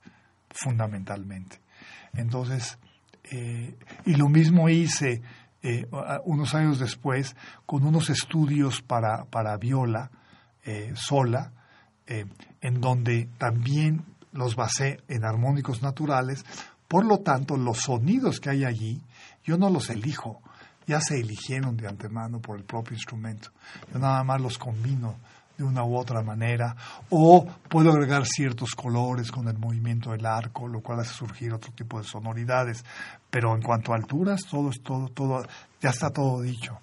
fundamentalmente. 0.57 1.59
Entonces, 2.13 2.77
eh, 3.23 3.75
y 4.05 4.15
lo 4.15 4.29
mismo 4.29 4.69
hice 4.69 5.21
eh, 5.61 5.87
unos 6.25 6.55
años 6.55 6.79
después 6.79 7.35
con 7.65 7.83
unos 7.85 8.09
estudios 8.09 8.81
para, 8.81 9.25
para 9.25 9.57
viola 9.57 10.11
eh, 10.63 10.93
sola, 10.95 11.53
en 12.09 12.79
donde 12.79 13.27
también 13.37 14.05
los 14.31 14.55
basé 14.55 15.01
en 15.09 15.25
armónicos 15.25 15.81
naturales. 15.81 16.45
Por 16.87 17.05
lo 17.05 17.17
tanto, 17.17 17.57
los 17.57 17.79
sonidos 17.79 18.39
que 18.39 18.49
hay 18.49 18.63
allí, 18.63 19.01
yo 19.43 19.57
no 19.57 19.69
los 19.69 19.89
elijo, 19.89 20.41
ya 20.85 21.01
se 21.01 21.19
eligieron 21.19 21.75
de 21.75 21.85
antemano 21.89 22.39
por 22.39 22.57
el 22.57 22.63
propio 22.63 22.95
instrumento. 22.95 23.49
Yo 23.91 23.99
nada 23.99 24.23
más 24.23 24.39
los 24.39 24.57
combino 24.57 25.17
de 25.57 25.63
una 25.63 25.83
u 25.83 25.97
otra 25.97 26.21
manera, 26.21 26.75
o 27.09 27.45
puedo 27.69 27.91
agregar 27.91 28.25
ciertos 28.25 28.75
colores 28.75 29.31
con 29.31 29.47
el 29.47 29.57
movimiento 29.57 30.11
del 30.11 30.25
arco, 30.25 30.67
lo 30.67 30.81
cual 30.81 30.99
hace 30.99 31.13
surgir 31.13 31.53
otro 31.53 31.71
tipo 31.73 31.97
de 31.97 32.05
sonoridades, 32.05 32.85
pero 33.29 33.55
en 33.55 33.61
cuanto 33.61 33.91
a 33.91 33.95
alturas, 33.95 34.41
todo 34.49 34.69
es 34.69 34.81
todo, 34.81 35.09
todo, 35.09 35.45
ya 35.81 35.89
está 35.89 36.09
todo 36.09 36.41
dicho. 36.41 36.79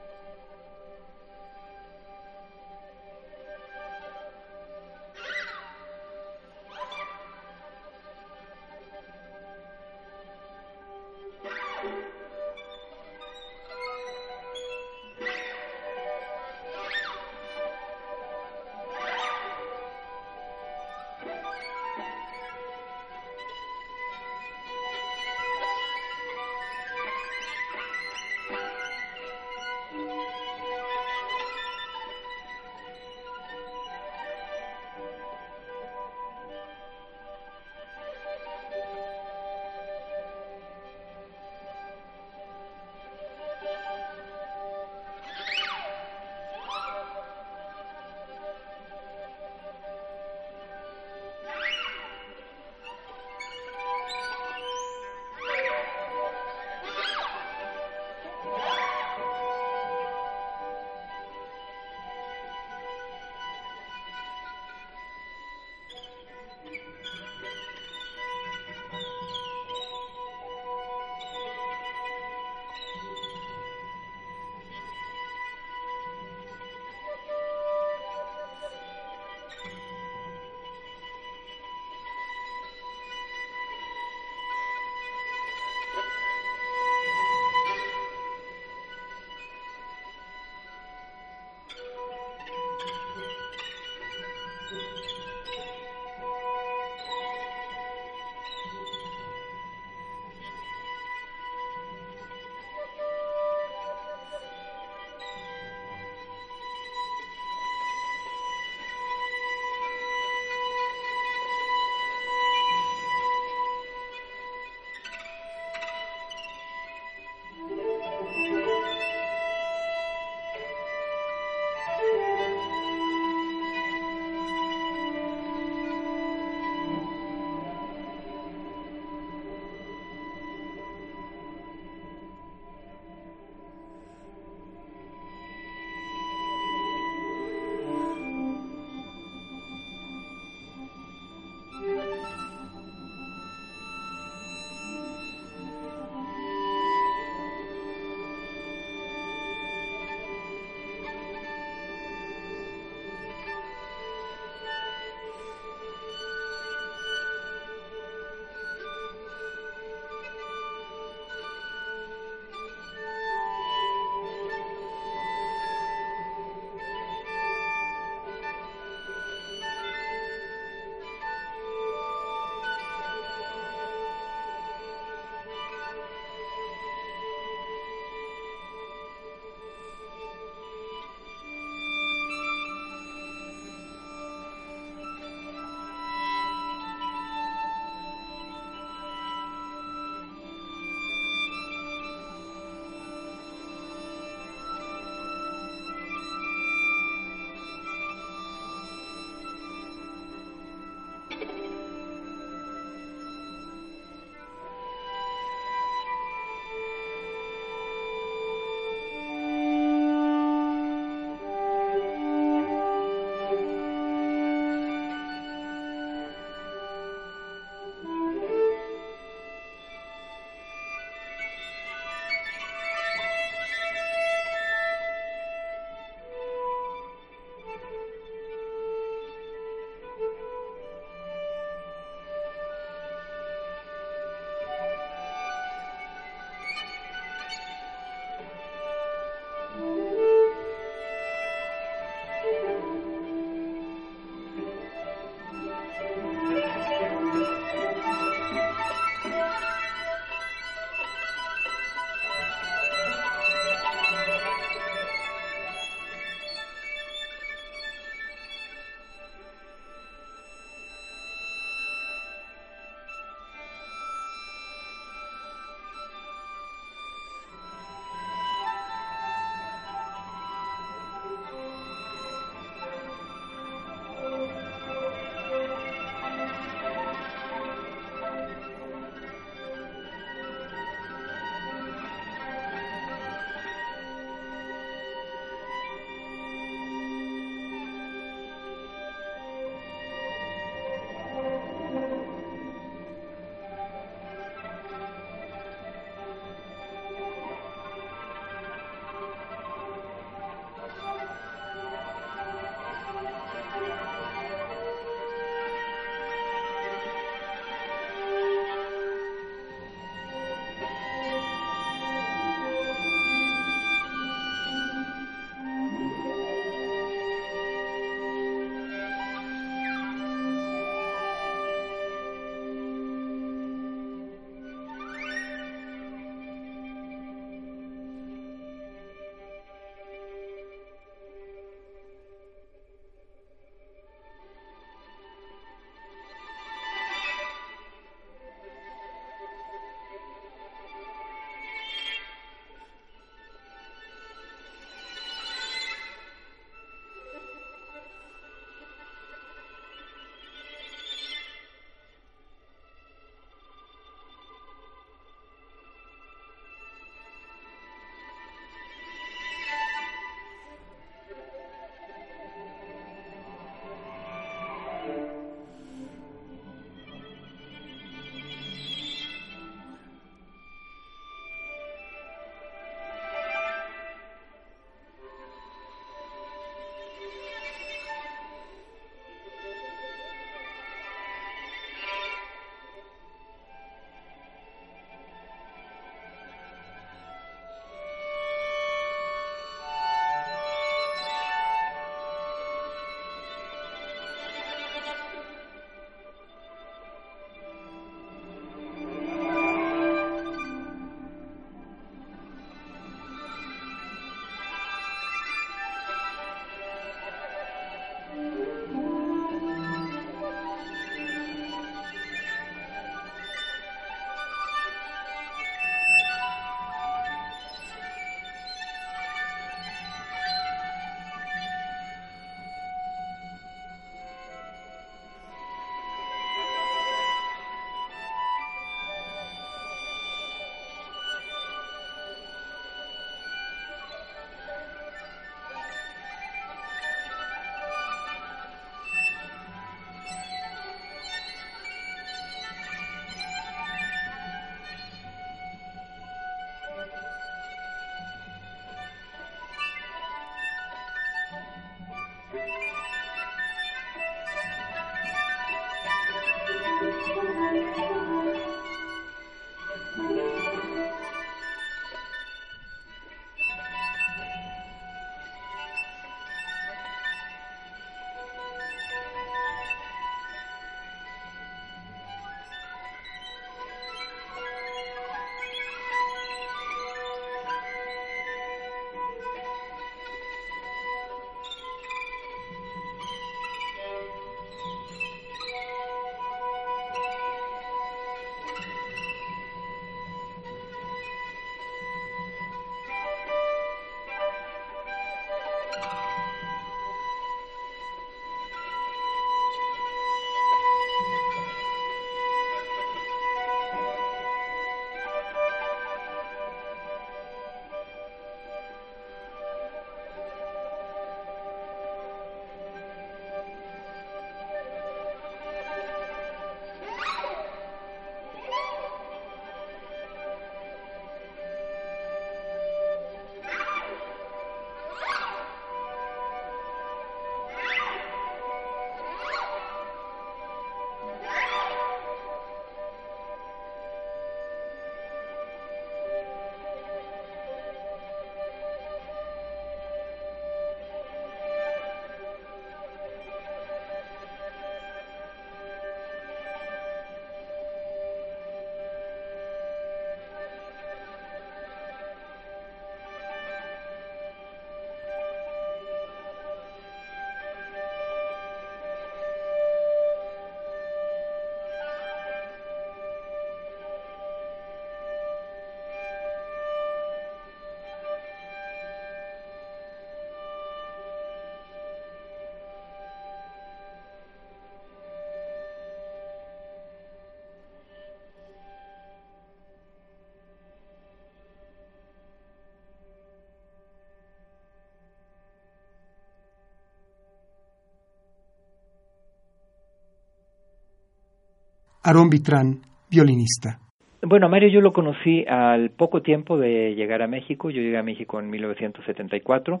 Aarón 592.22 592.50
Vitrán, 592.50 593.00
violinista. 593.30 593.98
Bueno, 594.42 594.68
Mario 594.68 594.90
yo 594.90 595.00
lo 595.00 595.14
conocí 595.14 595.64
al 595.66 596.10
poco 596.10 596.42
tiempo 596.42 596.76
de 596.76 597.14
llegar 597.14 597.40
a 597.40 597.46
México. 597.46 597.88
Yo 597.88 598.02
llegué 598.02 598.18
a 598.18 598.22
México 598.22 598.60
en 598.60 598.68
1974. 598.68 600.00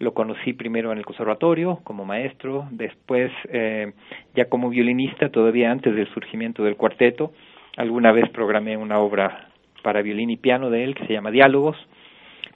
Lo 0.00 0.12
conocí 0.12 0.54
primero 0.54 0.90
en 0.90 0.98
el 0.98 1.06
conservatorio 1.06 1.78
como 1.84 2.04
maestro, 2.04 2.66
después 2.72 3.30
eh, 3.48 3.92
ya 4.34 4.46
como 4.46 4.70
violinista, 4.70 5.28
todavía 5.28 5.70
antes 5.70 5.94
del 5.94 6.12
surgimiento 6.12 6.64
del 6.64 6.76
cuarteto. 6.76 7.32
Alguna 7.76 8.10
vez 8.10 8.28
programé 8.30 8.76
una 8.76 8.98
obra 8.98 9.48
para 9.84 10.02
violín 10.02 10.30
y 10.30 10.38
piano 10.38 10.68
de 10.68 10.82
él 10.82 10.96
que 10.96 11.06
se 11.06 11.12
llama 11.12 11.30
Diálogos, 11.30 11.76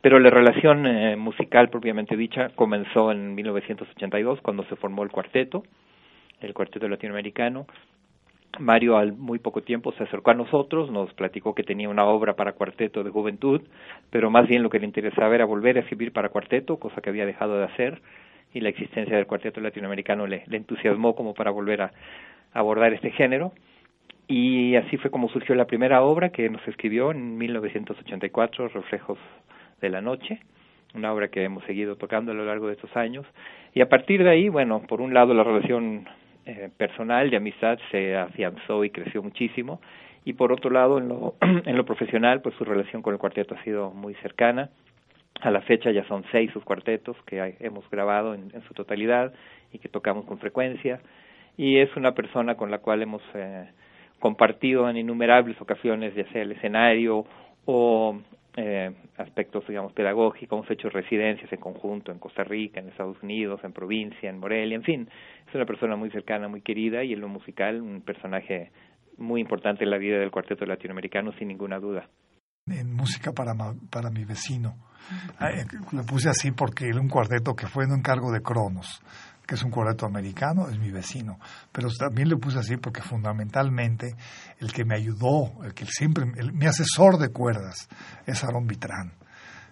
pero 0.00 0.18
la 0.18 0.30
relación 0.30 0.84
eh, 0.84 1.14
musical 1.14 1.68
propiamente 1.68 2.16
dicha 2.16 2.48
comenzó 2.56 3.12
en 3.12 3.36
1982 3.36 4.40
cuando 4.40 4.64
se 4.64 4.74
formó 4.74 5.04
el 5.04 5.10
cuarteto, 5.10 5.62
el 6.40 6.54
cuarteto 6.54 6.88
latinoamericano. 6.88 7.66
Mario 8.58 8.96
al 8.96 9.12
muy 9.12 9.38
poco 9.38 9.62
tiempo 9.62 9.92
se 9.92 10.04
acercó 10.04 10.30
a 10.30 10.34
nosotros, 10.34 10.90
nos 10.90 11.12
platicó 11.14 11.54
que 11.54 11.62
tenía 11.62 11.88
una 11.88 12.04
obra 12.04 12.34
para 12.34 12.52
cuarteto 12.52 13.04
de 13.04 13.10
juventud, 13.10 13.62
pero 14.10 14.30
más 14.30 14.46
bien 14.48 14.62
lo 14.62 14.70
que 14.70 14.78
le 14.78 14.86
interesaba 14.86 15.34
era 15.34 15.44
volver 15.44 15.76
a 15.76 15.80
escribir 15.80 16.12
para 16.12 16.28
cuarteto, 16.28 16.78
cosa 16.78 17.00
que 17.00 17.10
había 17.10 17.26
dejado 17.26 17.58
de 17.58 17.64
hacer, 17.64 18.00
y 18.52 18.60
la 18.60 18.68
existencia 18.68 19.16
del 19.16 19.26
cuarteto 19.26 19.60
latinoamericano 19.60 20.26
le, 20.26 20.44
le 20.46 20.56
entusiasmó 20.56 21.14
como 21.14 21.34
para 21.34 21.50
volver 21.50 21.82
a 21.82 21.92
abordar 22.52 22.92
este 22.92 23.10
género. 23.10 23.52
Y 24.28 24.74
así 24.76 24.96
fue 24.96 25.10
como 25.10 25.28
surgió 25.28 25.54
la 25.54 25.66
primera 25.66 26.02
obra 26.02 26.30
que 26.30 26.48
nos 26.50 26.66
escribió 26.66 27.12
en 27.12 27.38
1984, 27.38 28.68
Reflejos 28.68 29.18
de 29.80 29.90
la 29.90 30.00
Noche, 30.00 30.40
una 30.94 31.12
obra 31.12 31.28
que 31.28 31.44
hemos 31.44 31.62
seguido 31.64 31.96
tocando 31.96 32.32
a 32.32 32.34
lo 32.34 32.44
largo 32.44 32.66
de 32.66 32.72
estos 32.72 32.96
años. 32.96 33.24
Y 33.74 33.82
a 33.82 33.88
partir 33.88 34.24
de 34.24 34.30
ahí, 34.30 34.48
bueno, 34.48 34.82
por 34.88 35.00
un 35.00 35.14
lado 35.14 35.34
la 35.34 35.44
relación 35.44 36.06
eh, 36.46 36.70
personal 36.76 37.28
de 37.30 37.36
amistad 37.36 37.78
se 37.90 38.16
afianzó 38.16 38.84
y 38.84 38.90
creció 38.90 39.22
muchísimo. 39.22 39.80
Y 40.24 40.32
por 40.32 40.52
otro 40.52 40.70
lado, 40.70 40.98
en 40.98 41.08
lo, 41.08 41.34
en 41.40 41.76
lo 41.76 41.84
profesional, 41.84 42.40
pues 42.40 42.54
su 42.56 42.64
relación 42.64 43.02
con 43.02 43.12
el 43.12 43.18
cuarteto 43.18 43.54
ha 43.54 43.62
sido 43.64 43.90
muy 43.90 44.14
cercana. 44.14 44.70
A 45.40 45.50
la 45.50 45.60
fecha 45.60 45.90
ya 45.90 46.04
son 46.08 46.24
seis 46.32 46.50
sus 46.52 46.64
cuartetos 46.64 47.16
que 47.26 47.56
hemos 47.60 47.88
grabado 47.90 48.34
en, 48.34 48.50
en 48.54 48.62
su 48.62 48.74
totalidad 48.74 49.34
y 49.72 49.78
que 49.78 49.88
tocamos 49.88 50.24
con 50.24 50.38
frecuencia. 50.38 51.00
Y 51.56 51.78
es 51.78 51.94
una 51.96 52.12
persona 52.12 52.56
con 52.56 52.70
la 52.70 52.78
cual 52.78 53.02
hemos 53.02 53.22
eh, 53.34 53.68
compartido 54.18 54.88
en 54.88 54.96
innumerables 54.96 55.60
ocasiones, 55.60 56.14
ya 56.14 56.24
sea 56.32 56.42
el 56.42 56.52
escenario 56.52 57.26
o 57.64 58.18
eh, 58.56 58.94
aspectos, 59.18 59.66
digamos, 59.68 59.92
pedagógicos, 59.92 60.58
hemos 60.58 60.70
hecho 60.70 60.88
residencias 60.88 61.52
en 61.52 61.60
conjunto 61.60 62.10
en 62.10 62.18
Costa 62.18 62.42
Rica, 62.42 62.80
en 62.80 62.88
Estados 62.88 63.22
Unidos, 63.22 63.60
en 63.62 63.72
provincia, 63.72 64.30
en 64.30 64.38
Morelia, 64.38 64.76
en 64.76 64.82
fin, 64.82 65.08
es 65.46 65.54
una 65.54 65.66
persona 65.66 65.96
muy 65.96 66.10
cercana, 66.10 66.48
muy 66.48 66.62
querida 66.62 67.04
y 67.04 67.12
en 67.12 67.20
lo 67.20 67.28
musical 67.28 67.80
un 67.82 68.00
personaje 68.00 68.72
muy 69.18 69.40
importante 69.40 69.84
en 69.84 69.90
la 69.90 69.98
vida 69.98 70.18
del 70.18 70.30
cuarteto 70.30 70.64
latinoamericano, 70.64 71.32
sin 71.38 71.48
ninguna 71.48 71.78
duda. 71.78 72.08
En 72.66 72.94
música 72.94 73.32
para, 73.32 73.52
para 73.90 74.10
mi 74.10 74.24
vecino. 74.24 74.74
Eh, 75.40 75.64
lo 75.92 76.04
puse 76.04 76.28
así 76.28 76.50
porque 76.50 76.88
era 76.88 77.00
un 77.00 77.08
cuarteto 77.08 77.54
que 77.54 77.66
fue 77.66 77.84
en 77.84 77.92
encargo 77.92 78.32
de 78.32 78.42
Cronos 78.42 79.00
que 79.46 79.54
es 79.54 79.62
un 79.62 79.70
cuarteto 79.70 80.06
americano, 80.06 80.68
es 80.68 80.78
mi 80.78 80.90
vecino. 80.90 81.38
Pero 81.72 81.88
también 81.96 82.28
le 82.28 82.36
puse 82.36 82.58
así 82.58 82.76
porque 82.76 83.00
fundamentalmente 83.00 84.14
el 84.58 84.72
que 84.72 84.84
me 84.84 84.96
ayudó, 84.96 85.62
el 85.64 85.72
que 85.72 85.86
siempre, 85.86 86.26
mi 86.26 86.66
asesor 86.66 87.18
de 87.18 87.28
cuerdas 87.28 87.88
es 88.26 88.42
Aaron 88.44 88.66
Vitrán. 88.66 89.12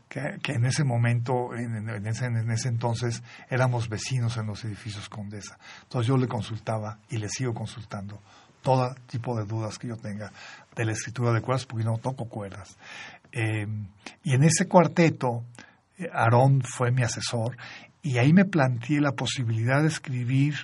Que, 0.09 0.39
que, 0.41 0.53
en 0.53 0.65
ese 0.65 0.85
momento, 0.85 1.55
en, 1.57 2.07
ese, 2.07 2.27
en, 2.27 2.51
ese, 2.51 2.69
entonces, 2.69 3.23
éramos 3.51 3.89
vecinos 3.89 4.37
en 4.37 4.47
los 4.47 4.65
edificios 4.65 5.09
Condesa. 5.09 5.59
Entonces 5.83 6.07
yo 6.07 6.17
le 6.17 6.29
consultaba 6.29 6.99
y 7.09 7.17
le 7.17 7.29
sigo 7.29 7.53
consultando 7.53 8.21
todo 8.63 8.95
tipo 9.07 9.37
de 9.37 9.45
dudas 9.45 9.79
que 9.79 9.89
yo 9.89 9.97
tenga 9.97 10.33
de 10.75 10.85
la 10.85 10.93
escritura 10.93 11.33
de 11.33 11.41
cuerdas, 11.41 11.67
porque 11.67 11.85
no 11.85 11.99
toco 11.99 12.27
cuerdas. 12.27 12.77
Eh, 13.33 13.67
y 14.23 14.35
en 14.35 14.45
ese 14.45 14.69
cuarteto, 14.69 15.45
eh, 15.99 16.09
Aarón 16.13 16.63
fue 16.63 16.91
mi 16.91 17.03
asesor 17.03 17.57
y 18.05 18.19
ahí 18.19 18.35
me 18.35 18.45
planteé 18.45 19.01
la 19.01 19.13
posibilidad 19.13 19.81
de 19.81 19.89
escribir 19.89 20.55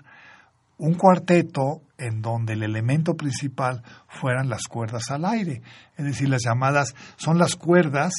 un 0.77 0.95
cuarteto 0.95 1.81
en 1.97 2.21
donde 2.21 2.53
el 2.53 2.63
elemento 2.63 3.17
principal 3.17 3.83
fueran 4.09 4.51
las 4.51 4.69
cuerdas 4.69 5.11
al 5.11 5.25
aire, 5.25 5.63
es 5.97 6.05
decir, 6.05 6.29
las 6.29 6.43
llamadas 6.45 6.95
son 7.17 7.39
las 7.39 7.57
cuerdas 7.57 8.13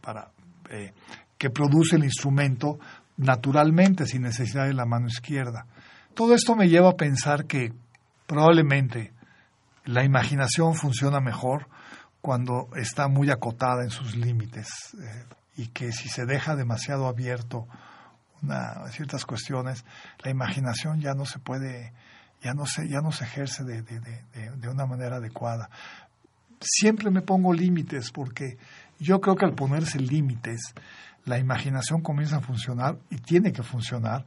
para, 0.00 0.32
eh, 0.70 0.92
que 1.38 1.50
produce 1.50 1.96
el 1.96 2.04
instrumento 2.04 2.80
naturalmente, 3.16 4.06
sin 4.06 4.22
necesidad 4.22 4.66
de 4.66 4.74
la 4.74 4.86
mano 4.86 5.06
izquierda. 5.06 5.66
Todo 6.14 6.34
esto 6.34 6.56
me 6.56 6.68
lleva 6.68 6.90
a 6.90 6.96
pensar 6.96 7.46
que 7.46 7.72
probablemente 8.26 9.12
la 9.84 10.02
imaginación 10.04 10.74
funciona 10.74 11.20
mejor 11.20 11.68
cuando 12.20 12.70
está 12.74 13.06
muy 13.06 13.30
acotada 13.30 13.84
en 13.84 13.90
sus 13.90 14.16
límites 14.16 14.66
eh, 15.00 15.24
y 15.56 15.68
que 15.68 15.92
si 15.92 16.08
se 16.08 16.26
deja 16.26 16.56
demasiado 16.56 17.06
abierto 17.06 17.68
ciertas 18.90 19.24
cuestiones, 19.24 19.84
la 20.22 20.30
imaginación 20.30 21.00
ya 21.00 21.14
no 21.14 21.24
se 21.26 21.38
puede, 21.38 21.92
ya 22.42 22.54
no 22.54 22.66
se, 22.66 22.88
ya 22.88 23.00
no 23.00 23.12
se 23.12 23.24
ejerce 23.24 23.64
de, 23.64 23.82
de, 23.82 24.00
de, 24.00 24.50
de 24.56 24.68
una 24.68 24.86
manera 24.86 25.16
adecuada. 25.16 25.70
Siempre 26.60 27.10
me 27.10 27.22
pongo 27.22 27.52
límites 27.52 28.10
porque 28.10 28.56
yo 28.98 29.20
creo 29.20 29.36
que 29.36 29.44
al 29.44 29.54
ponerse 29.54 29.98
límites, 29.98 30.74
la 31.24 31.38
imaginación 31.38 32.02
comienza 32.02 32.36
a 32.36 32.40
funcionar 32.40 32.98
y 33.10 33.16
tiene 33.16 33.52
que 33.52 33.62
funcionar 33.62 34.24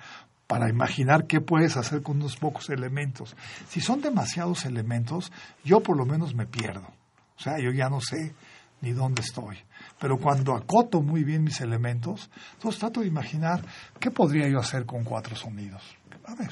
para 0.47 0.69
imaginar 0.69 1.27
qué 1.27 1.41
puedes 1.41 1.77
hacer 1.77 2.01
con 2.01 2.17
unos 2.17 2.37
pocos 2.37 2.69
elementos. 2.69 3.35
Si 3.67 3.81
son 3.81 4.01
demasiados 4.01 4.65
elementos, 4.65 5.31
yo 5.63 5.81
por 5.81 5.97
lo 5.97 6.05
menos 6.05 6.33
me 6.33 6.45
pierdo. 6.45 6.87
O 7.37 7.39
sea, 7.39 7.59
yo 7.59 7.71
ya 7.71 7.89
no 7.89 7.99
sé 8.01 8.33
ni 8.81 8.91
dónde 8.91 9.21
estoy. 9.21 9.57
Pero 9.99 10.17
cuando 10.17 10.53
acoto 10.53 11.01
muy 11.01 11.23
bien 11.23 11.43
mis 11.43 11.61
elementos, 11.61 12.29
entonces 12.53 12.79
trato 12.79 13.01
de 13.01 13.07
imaginar 13.07 13.61
qué 13.99 14.11
podría 14.11 14.47
yo 14.47 14.59
hacer 14.59 14.85
con 14.85 15.03
cuatro 15.03 15.35
sonidos. 15.35 15.81
A 16.25 16.35
ver. 16.35 16.51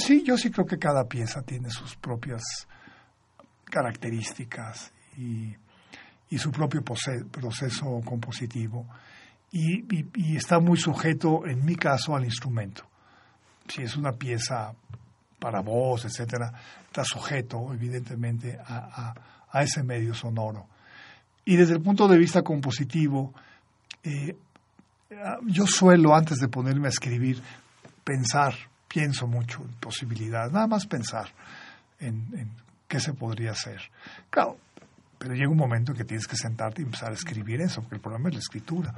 Sí, 0.00 0.22
yo 0.24 0.36
sí 0.36 0.50
creo 0.50 0.66
que 0.66 0.78
cada 0.78 1.04
pieza 1.04 1.42
tiene 1.42 1.70
sus 1.70 1.96
propias 1.96 2.42
características 3.64 4.92
y, 5.16 5.56
su 6.36 6.52
propio 6.52 6.82
proceso 6.82 8.00
compositivo 8.04 8.86
y, 9.52 10.36
está 10.36 10.60
muy 10.60 10.78
sujeto, 10.78 11.46
en 11.46 11.64
mi 11.64 11.74
caso, 11.74 12.14
al 12.14 12.24
instrumento. 12.24 12.84
Si 13.68 13.82
es 13.82 13.96
una 13.96 14.12
pieza 14.12 14.72
para 15.38 15.60
voz, 15.60 16.04
etcétera, 16.04 16.52
está 16.86 17.04
sujeto, 17.04 17.72
evidentemente, 17.72 18.58
a, 18.64 19.14
ese 19.54 19.82
medio 19.82 20.14
sonoro. 20.14 20.66
Y 21.44 21.56
desde 21.56 21.74
el 21.74 21.82
punto 21.82 22.06
de 22.06 22.18
vista 22.18 22.42
compositivo, 22.42 23.34
eh, 24.04 24.36
yo 25.46 25.66
suelo, 25.66 26.14
antes 26.14 26.38
de 26.38 26.48
ponerme 26.48 26.86
a 26.86 26.90
escribir, 26.90 27.42
pensar, 28.04 28.54
pienso 28.92 29.28
mucho 29.28 29.62
en 29.62 29.70
posibilidades, 29.74 30.52
nada 30.52 30.66
más 30.66 30.84
pensar 30.86 31.28
en, 32.00 32.50
qué 32.88 32.98
se 32.98 33.14
podría 33.14 33.52
hacer. 33.52 33.80
Claro, 34.28 34.58
pero 35.16 35.32
llega 35.34 35.48
un 35.48 35.56
momento 35.56 35.92
en 35.92 35.98
que 35.98 36.04
tienes 36.04 36.26
que 36.26 36.36
sentarte 36.36 36.82
y 36.82 36.86
empezar 36.86 37.10
a 37.10 37.14
escribir 37.14 37.60
eso, 37.60 37.82
porque 37.82 37.96
el 37.96 38.00
problema 38.00 38.30
es 38.30 38.34
la 38.34 38.40
escritura. 38.40 38.94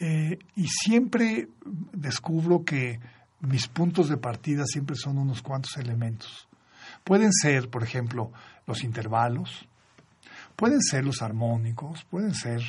Eh, 0.00 0.36
y 0.56 0.66
siempre 0.66 1.48
descubro 1.92 2.64
que 2.64 2.98
mis 3.40 3.68
puntos 3.68 4.08
de 4.08 4.16
partida 4.16 4.64
siempre 4.66 4.96
son 4.96 5.18
unos 5.18 5.40
cuantos 5.40 5.76
elementos. 5.76 6.48
Pueden 7.04 7.32
ser, 7.32 7.70
por 7.70 7.84
ejemplo, 7.84 8.32
los 8.66 8.82
intervalos, 8.82 9.68
pueden 10.56 10.82
ser 10.82 11.04
los 11.04 11.22
armónicos, 11.22 12.04
pueden 12.04 12.34
ser 12.34 12.60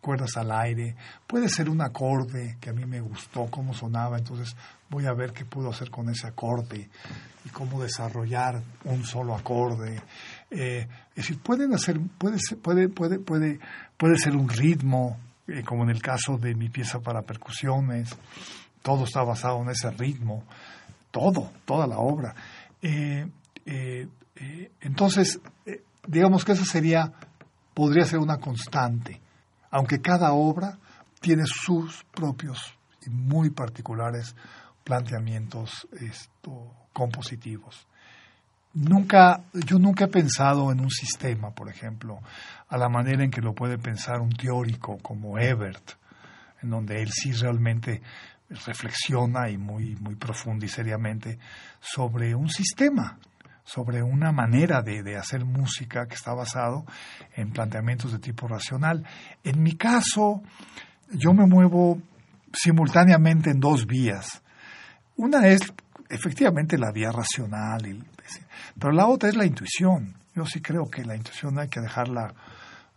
cuerdas 0.00 0.36
al 0.36 0.50
aire, 0.52 0.96
puede 1.26 1.48
ser 1.48 1.68
un 1.68 1.80
acorde 1.80 2.56
que 2.60 2.70
a 2.70 2.72
mí 2.72 2.84
me 2.86 3.00
gustó 3.00 3.46
cómo 3.50 3.74
sonaba, 3.74 4.18
entonces 4.18 4.56
voy 4.88 5.06
a 5.06 5.12
ver 5.12 5.32
qué 5.32 5.44
puedo 5.44 5.70
hacer 5.70 5.90
con 5.90 6.08
ese 6.08 6.26
acorde 6.26 6.88
y 7.44 7.48
cómo 7.50 7.82
desarrollar 7.82 8.62
un 8.84 9.04
solo 9.04 9.34
acorde. 9.34 10.00
Eh, 10.50 10.86
es 11.10 11.16
decir, 11.16 11.38
pueden 11.40 11.74
hacer, 11.74 12.00
puede 12.18 12.38
ser, 12.38 12.58
puede, 12.58 12.88
puede, 12.88 13.18
puede, 13.18 13.58
puede 13.96 14.18
ser 14.18 14.36
un 14.36 14.48
ritmo, 14.48 15.18
eh, 15.48 15.62
como 15.64 15.82
en 15.82 15.90
el 15.90 16.02
caso 16.02 16.36
de 16.36 16.54
mi 16.54 16.68
pieza 16.68 17.00
para 17.00 17.22
percusiones, 17.22 18.14
todo 18.82 19.04
está 19.04 19.22
basado 19.22 19.62
en 19.62 19.70
ese 19.70 19.90
ritmo, 19.90 20.44
todo, 21.10 21.50
toda 21.64 21.86
la 21.86 21.98
obra. 21.98 22.34
Eh, 22.82 23.26
eh, 23.64 24.08
entonces, 24.82 25.40
digamos 26.06 26.44
que 26.44 26.52
eso 26.52 26.66
sería, 26.66 27.12
podría 27.72 28.04
ser 28.04 28.18
una 28.18 28.36
constante, 28.36 29.22
aunque 29.70 30.00
cada 30.00 30.32
obra 30.32 30.78
tiene 31.20 31.44
sus 31.46 32.04
propios 32.14 32.58
y 33.06 33.10
muy 33.10 33.50
particulares 33.50 34.34
planteamientos 34.84 35.86
compositivos. 36.92 37.86
Nunca, 38.74 39.42
yo 39.52 39.78
nunca 39.78 40.04
he 40.04 40.08
pensado 40.08 40.70
en 40.70 40.80
un 40.80 40.90
sistema, 40.90 41.50
por 41.50 41.68
ejemplo, 41.68 42.20
a 42.68 42.76
la 42.76 42.88
manera 42.88 43.24
en 43.24 43.30
que 43.30 43.40
lo 43.40 43.54
puede 43.54 43.78
pensar 43.78 44.20
un 44.20 44.30
teórico 44.30 44.98
como 44.98 45.38
Ebert, 45.38 45.92
en 46.62 46.70
donde 46.70 47.02
él 47.02 47.10
sí 47.10 47.32
realmente 47.32 48.02
reflexiona 48.50 49.50
y 49.50 49.58
muy, 49.58 49.96
muy 49.96 50.14
profundo 50.14 50.64
y 50.64 50.68
seriamente 50.68 51.38
sobre 51.80 52.34
un 52.34 52.48
sistema, 52.48 53.18
sobre 53.68 54.02
una 54.02 54.32
manera 54.32 54.80
de, 54.80 55.02
de, 55.02 55.18
hacer 55.18 55.44
música 55.44 56.06
que 56.06 56.14
está 56.14 56.32
basado 56.32 56.86
en 57.36 57.50
planteamientos 57.50 58.12
de 58.12 58.18
tipo 58.18 58.48
racional. 58.48 59.04
En 59.44 59.62
mi 59.62 59.76
caso, 59.76 60.42
yo 61.10 61.34
me 61.34 61.46
muevo 61.46 62.00
simultáneamente 62.50 63.50
en 63.50 63.60
dos 63.60 63.86
vías. 63.86 64.42
Una 65.16 65.46
es 65.48 65.60
efectivamente 66.08 66.78
la 66.78 66.92
vía 66.92 67.12
racional, 67.12 68.06
pero 68.78 68.92
la 68.94 69.06
otra 69.06 69.28
es 69.28 69.36
la 69.36 69.44
intuición. 69.44 70.14
Yo 70.34 70.46
sí 70.46 70.62
creo 70.62 70.88
que 70.88 71.04
la 71.04 71.14
intuición 71.14 71.58
hay 71.58 71.68
que 71.68 71.80
dejarla, 71.80 72.32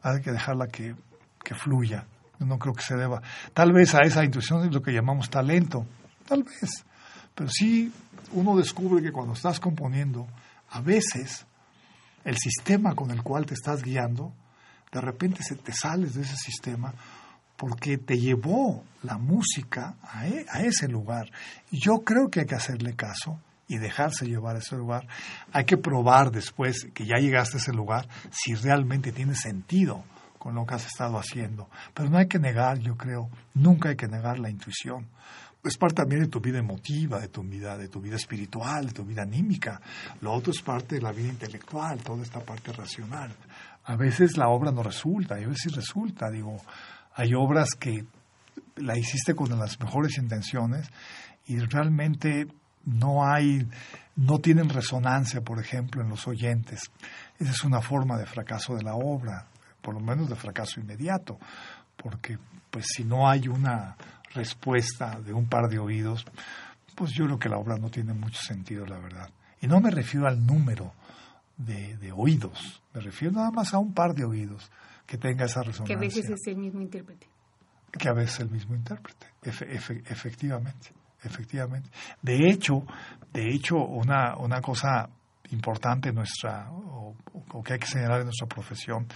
hay 0.02 0.22
que 0.22 0.32
dejarla 0.32 0.68
que, 0.68 0.96
que 1.44 1.54
fluya. 1.54 2.06
Yo 2.40 2.46
no 2.46 2.58
creo 2.58 2.74
que 2.74 2.84
se 2.84 2.96
deba. 2.96 3.22
Tal 3.54 3.74
vez 3.74 3.94
a 3.94 4.04
esa 4.06 4.24
intuición 4.24 4.66
es 4.66 4.74
lo 4.74 4.82
que 4.82 4.94
llamamos 4.94 5.30
talento, 5.30 5.86
tal 6.26 6.44
vez. 6.44 6.86
Pero 7.36 7.50
sí 7.50 7.92
uno 8.32 8.56
descubre 8.56 9.04
que 9.04 9.12
cuando 9.12 9.34
estás 9.34 9.60
componiendo, 9.60 10.28
a 10.72 10.82
veces 10.82 11.46
el 12.24 12.38
sistema 12.38 12.96
con 12.96 13.12
el 13.12 13.24
cual 13.24 13.46
te 13.46 13.54
estás 13.54 13.82
guiando, 13.82 14.34
de 14.92 15.02
repente 15.02 15.44
se 15.44 15.56
te 15.56 15.74
sales 15.74 16.16
de 16.16 16.24
ese 16.24 16.36
sistema 16.36 16.94
porque 17.56 17.98
te 17.98 18.18
llevó 18.18 18.84
la 19.04 19.18
música 19.18 19.96
a, 20.02 20.28
e, 20.28 20.46
a 20.50 20.62
ese 20.62 20.88
lugar. 20.88 21.32
Y 21.70 21.80
yo 21.80 22.00
creo 22.04 22.30
que 22.30 22.42
hay 22.42 22.46
que 22.46 22.56
hacerle 22.56 22.96
caso 22.96 23.40
y 23.68 23.78
dejarse 23.78 24.26
llevar 24.26 24.56
a 24.56 24.60
ese 24.60 24.76
lugar. 24.76 25.08
Hay 25.54 25.66
que 25.66 25.78
probar 25.78 26.32
después 26.32 26.88
que 26.94 27.06
ya 27.06 27.18
llegaste 27.18 27.58
a 27.58 27.60
ese 27.60 27.72
lugar 27.72 28.08
si 28.32 28.56
realmente 28.56 29.12
tiene 29.12 29.36
sentido 29.36 30.04
con 30.38 30.56
lo 30.56 30.66
que 30.66 30.74
has 30.74 30.88
estado 30.88 31.18
haciendo. 31.18 31.70
Pero 31.94 32.10
no 32.10 32.18
hay 32.18 32.28
que 32.28 32.40
negar, 32.40 32.80
yo 32.80 32.98
creo, 32.98 33.30
nunca 33.54 33.90
hay 33.90 33.96
que 33.96 34.08
negar 34.08 34.40
la 34.40 34.50
intuición. 34.50 35.08
Es 35.64 35.78
parte 35.78 35.98
también 35.98 36.22
de 36.22 36.28
tu 36.28 36.40
vida 36.40 36.58
emotiva, 36.58 37.20
de 37.20 37.28
tu 37.28 37.44
vida, 37.44 37.78
de 37.78 37.88
tu 37.88 38.02
vida 38.02 38.16
espiritual, 38.16 38.88
de 38.88 38.94
tu 38.94 39.06
vida 39.06 39.22
anímica. 39.22 39.80
Lo 40.22 40.34
otro 40.34 40.52
es 40.52 40.62
parte 40.62 40.96
de 40.96 41.02
la 41.02 41.12
vida 41.12 41.30
intelectual, 41.30 42.00
toda 42.00 42.24
esta 42.24 42.40
parte 42.40 42.74
racional. 42.74 43.32
A 43.84 43.96
veces 43.96 44.38
la 44.38 44.50
obra 44.50 44.72
no 44.72 44.82
resulta, 44.82 45.40
y 45.40 45.44
a 45.44 45.48
veces 45.48 45.76
resulta, 45.76 46.32
digo, 46.32 46.58
hay 47.14 47.34
obras 47.36 47.76
que 47.76 48.06
la 48.78 48.98
hiciste 48.98 49.36
con 49.36 49.50
las 49.58 49.80
mejores 49.80 50.18
intenciones 50.18 50.90
y 51.46 51.60
realmente 51.60 52.48
no 52.86 53.26
hay, 53.26 53.68
no 54.16 54.40
tienen 54.40 54.70
resonancia, 54.70 55.42
por 55.42 55.60
ejemplo, 55.60 56.02
en 56.02 56.10
los 56.10 56.28
oyentes. 56.28 56.92
Esa 57.38 57.52
es 57.52 57.64
una 57.64 57.82
forma 57.82 58.18
de 58.18 58.26
fracaso 58.26 58.76
de 58.76 58.84
la 58.84 58.96
obra, 58.96 59.46
por 59.82 59.94
lo 59.94 60.00
menos 60.00 60.30
de 60.30 60.36
fracaso 60.36 60.80
inmediato, 60.80 61.38
porque 61.96 62.38
pues 62.70 62.86
si 62.96 63.04
no 63.04 63.30
hay 63.30 63.48
una 63.48 63.96
respuesta 64.34 65.20
de 65.20 65.34
un 65.34 65.48
par 65.48 65.68
de 65.70 65.80
oídos, 65.80 66.26
pues 66.96 67.12
yo 67.12 67.26
creo 67.26 67.40
que 67.40 67.50
la 67.50 67.58
obra 67.58 67.78
no 67.78 67.90
tiene 67.90 68.14
mucho 68.14 68.42
sentido, 68.42 68.86
la 68.86 69.00
verdad. 69.00 69.30
Y 69.62 69.68
no 69.68 69.80
me 69.80 69.92
refiero 69.92 70.28
al 70.28 70.46
número 70.46 70.94
de, 71.58 71.98
de 71.98 72.12
oídos, 72.12 72.82
me 72.94 73.02
refiero 73.02 73.34
nada 73.36 73.52
más 73.52 73.74
a 73.74 73.80
un 73.80 73.94
par 73.94 74.14
de 74.14 74.26
oídos 74.26 74.72
que 75.06 75.18
tenga 75.18 75.46
esa 75.46 75.62
resonancia. 75.62 75.96
Que 75.96 76.06
a 76.06 76.08
veces 76.08 76.30
es 76.30 76.48
el 76.48 76.58
mismo 76.58 76.82
intérprete. 76.82 77.28
Que 77.92 78.08
a 78.08 78.14
veces 78.14 78.36
es 78.36 78.40
el 78.42 78.50
mismo 78.50 78.76
intérprete, 78.76 79.28
efectivamente, 79.42 80.94
efectivamente. 81.24 81.90
De 82.22 82.50
hecho, 82.50 82.86
de 83.34 83.50
hecho, 83.54 83.78
una, 83.78 84.38
una 84.38 84.62
cosa 84.62 85.10
importante 85.52 86.10
en 86.10 86.16
nuestra, 86.16 86.70
o, 86.72 87.16
que 87.64 87.74
hay 87.74 87.80
que 87.80 87.88
señalar 87.88 88.20
en 88.20 88.26
nuestra 88.26 88.48
profesión, 88.48 89.08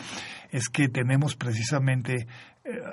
es 0.51 0.70
que 0.70 0.89
tenemos 0.89 1.36
precisamente, 1.36 2.28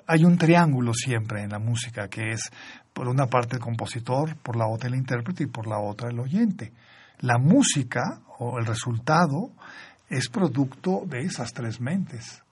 hay 0.06 0.24
un 0.24 0.36
triángulo 0.36 0.92
siempre 0.94 1.42
en 1.42 1.50
la 1.50 1.58
música, 1.58 2.08
que 2.08 2.32
es 2.32 2.50
por 2.92 3.08
una 3.08 3.26
parte 3.26 3.56
el 3.56 3.62
compositor, 3.62 4.36
por 4.36 4.56
la 4.56 4.66
otra 4.66 4.88
el 4.88 4.94
intérprete 4.94 5.44
y 5.44 5.46
por 5.46 5.66
la 5.66 5.78
otra 5.78 6.10
el 6.10 6.20
oyente. 6.20 6.72
La 7.20 7.38
música 7.38 8.20
o 8.38 8.58
el 8.58 8.66
resultado 8.66 9.50
es 10.08 10.28
producto 10.28 11.02
de 11.06 11.20
esas 11.20 11.52
tres 11.52 11.80
mentes 11.80 12.42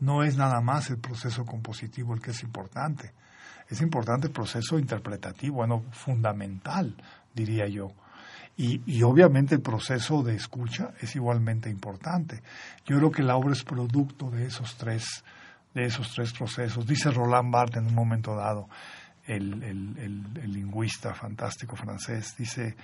no 0.00 0.22
es 0.22 0.36
nada 0.36 0.60
más 0.60 0.90
el 0.90 0.98
proceso 0.98 1.44
compositivo 1.44 2.14
el 2.14 2.20
que 2.20 2.32
es 2.32 2.42
importante. 2.42 3.12
Es 3.68 3.80
importante 3.80 4.28
el 4.28 4.32
proceso 4.32 4.78
interpretativo, 4.78 5.56
bueno, 5.56 5.84
fundamental, 5.90 6.94
diría 7.34 7.66
yo. 7.66 7.92
Y, 8.56 8.80
y, 8.86 9.02
obviamente 9.02 9.54
el 9.54 9.60
proceso 9.60 10.22
de 10.22 10.34
escucha 10.34 10.92
es 11.00 11.14
igualmente 11.14 11.68
importante. 11.68 12.42
Yo 12.86 12.96
creo 12.96 13.10
que 13.10 13.22
la 13.22 13.36
obra 13.36 13.52
es 13.52 13.64
producto 13.64 14.30
de 14.30 14.46
esos 14.46 14.76
tres, 14.76 15.24
de 15.76 15.84
esos 15.84 16.12
tres 16.14 16.32
procesos. 16.32 16.86
Dice 16.86 17.10
Roland 17.10 17.52
Barthes 17.52 17.82
en 17.82 17.88
un 17.88 17.94
momento 17.94 18.34
dado, 18.34 18.68
el, 19.26 19.62
el 19.62 20.52
lingüista 20.52 21.12
fantástico 21.12 21.76
francés, 21.76 22.34
dice, 22.38 22.76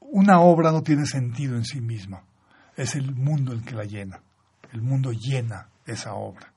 una 0.00 0.40
obra 0.40 0.70
no 0.72 0.82
tiene 0.82 1.06
sentido 1.06 1.56
en 1.56 1.64
sí 1.64 1.80
misma, 1.80 2.22
es 2.76 2.96
el 2.96 3.14
mundo 3.14 3.52
el 3.52 3.64
que 3.64 3.74
la 3.74 3.84
llena. 3.84 4.20
El 4.72 4.82
mundo 4.82 5.12
llena 5.12 5.68
esa 5.86 6.14
obra. 6.14 6.52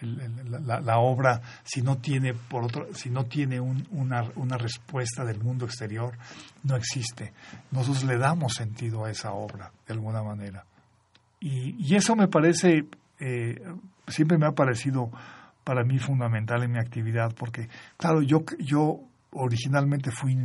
la, 0.00 0.98
obra, 0.98 1.40
si 1.62 1.82
no 1.82 1.98
tiene, 1.98 2.34
por 2.34 2.64
otro, 2.64 2.92
si 2.94 3.10
no 3.10 3.26
tiene 3.26 3.60
una, 3.60 4.30
una, 4.34 4.56
respuesta 4.56 5.24
del 5.24 5.40
mundo 5.40 5.66
exterior, 5.66 6.16
no 6.64 6.74
existe. 6.74 7.32
Nosotros 7.70 8.04
le 8.04 8.18
damos 8.18 8.54
sentido 8.54 9.04
a 9.04 9.10
esa 9.10 9.32
obra, 9.32 9.70
de 9.86 9.92
alguna 9.92 10.22
manera. 10.22 10.64
Y, 11.38 11.94
eso 11.94 12.16
me 12.16 12.28
parece, 12.28 12.86
eh, 13.18 13.62
siempre 14.10 14.38
me 14.38 14.46
ha 14.46 14.52
parecido 14.52 15.10
para 15.64 15.84
mí 15.84 15.98
fundamental 15.98 16.62
en 16.62 16.72
mi 16.72 16.78
actividad, 16.78 17.32
porque, 17.34 17.68
claro, 17.96 18.22
yo, 18.22 18.44
yo 18.58 19.00
originalmente 19.32 20.10
fui, 20.10 20.36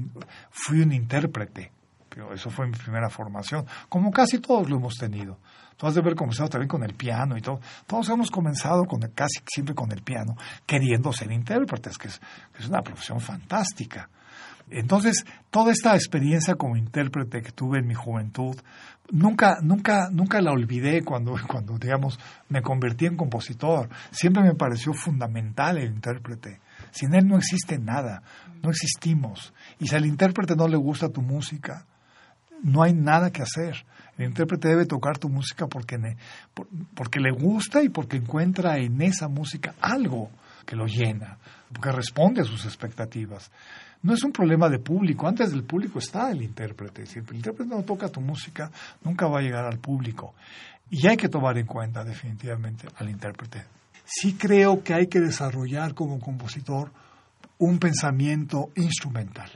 fui 0.51 0.81
un 0.81 0.91
intérprete, 0.91 1.71
pero 2.09 2.33
eso 2.33 2.49
fue 2.49 2.67
mi 2.67 2.73
primera 2.73 3.09
formación, 3.09 3.65
como 3.89 4.11
casi 4.11 4.39
todos 4.39 4.69
lo 4.69 4.77
hemos 4.77 4.95
tenido. 4.95 5.39
Tú 5.77 5.87
has 5.87 5.93
de 5.93 5.99
haber 5.99 6.15
comenzado 6.15 6.49
también 6.49 6.69
con 6.69 6.83
el 6.83 6.93
piano 6.93 7.37
y 7.37 7.41
todo. 7.41 7.59
Todos 7.85 8.09
hemos 8.09 8.31
comenzado 8.31 8.85
con 8.85 9.01
casi 9.13 9.39
siempre 9.45 9.75
con 9.75 9.91
el 9.91 10.01
piano, 10.01 10.35
queriendo 10.65 11.11
ser 11.11 11.31
intérpretes, 11.31 11.97
que 11.97 12.07
es, 12.07 12.21
una 12.69 12.81
profesión 12.81 13.19
fantástica. 13.19 14.09
Entonces, 14.69 15.25
toda 15.51 15.71
esta 15.71 15.93
experiencia 15.95 16.55
como 16.55 16.75
intérprete 16.75 17.41
que 17.41 17.51
tuve 17.51 17.79
en 17.79 17.87
mi 17.87 17.93
juventud, 17.93 18.55
nunca, 19.11 19.57
nunca, 19.61 20.09
nunca 20.11 20.41
la 20.41 20.51
olvidé 20.51 21.03
cuando, 21.03 21.35
cuando, 21.47 21.77
digamos, 21.77 22.19
me 22.49 22.61
convertí 22.61 23.05
en 23.05 23.15
compositor. 23.15 23.89
Siempre 24.11 24.43
me 24.43 24.55
pareció 24.55 24.93
fundamental 24.93 25.77
el 25.77 25.91
intérprete. 25.91 26.59
Sin 26.91 27.13
él 27.13 27.27
no 27.27 27.37
existe 27.37 27.77
nada, 27.77 28.23
no 28.63 28.69
existimos. 28.69 29.53
Y 29.79 29.87
si 29.87 29.95
al 29.95 30.05
intérprete 30.05 30.55
no 30.55 30.67
le 30.67 30.77
gusta 30.77 31.09
tu 31.09 31.21
música, 31.21 31.85
no 32.63 32.81
hay 32.81 32.93
nada 32.93 33.31
que 33.31 33.43
hacer. 33.43 33.85
El 34.17 34.27
intérprete 34.27 34.69
debe 34.69 34.85
tocar 34.85 35.17
tu 35.17 35.29
música 35.29 35.67
porque, 35.67 35.97
porque 36.95 37.19
le 37.19 37.31
gusta 37.31 37.83
y 37.83 37.89
porque 37.89 38.17
encuentra 38.17 38.77
en 38.77 39.01
esa 39.01 39.27
música 39.27 39.75
algo 39.81 40.31
que 40.65 40.75
lo 40.75 40.85
llena, 40.85 41.37
porque 41.71 41.91
responde 41.91 42.41
a 42.41 42.45
sus 42.45 42.65
expectativas. 42.65 43.51
No 44.05 44.13
es 44.13 44.23
un 44.23 44.31
problema 44.31 44.69
de 44.69 44.77
público, 44.77 45.27
antes 45.27 45.49
del 45.49 45.63
público 45.63 45.97
está 45.97 46.29
el 46.29 46.43
intérprete. 46.43 47.07
Si 47.07 47.17
el 47.17 47.25
intérprete 47.33 47.73
no 47.73 47.81
toca 47.81 48.07
tu 48.07 48.21
música, 48.21 48.69
nunca 49.03 49.25
va 49.25 49.39
a 49.39 49.41
llegar 49.41 49.65
al 49.65 49.79
público. 49.79 50.35
Y 50.91 51.07
hay 51.07 51.17
que 51.17 51.27
tomar 51.27 51.57
en 51.57 51.65
cuenta 51.65 52.03
definitivamente 52.03 52.87
al 52.97 53.09
intérprete. 53.09 53.65
Sí 54.05 54.35
creo 54.35 54.83
que 54.83 54.93
hay 54.93 55.07
que 55.07 55.19
desarrollar 55.19 55.95
como 55.95 56.19
compositor 56.19 56.91
un 57.57 57.79
pensamiento 57.79 58.69
instrumental, 58.75 59.49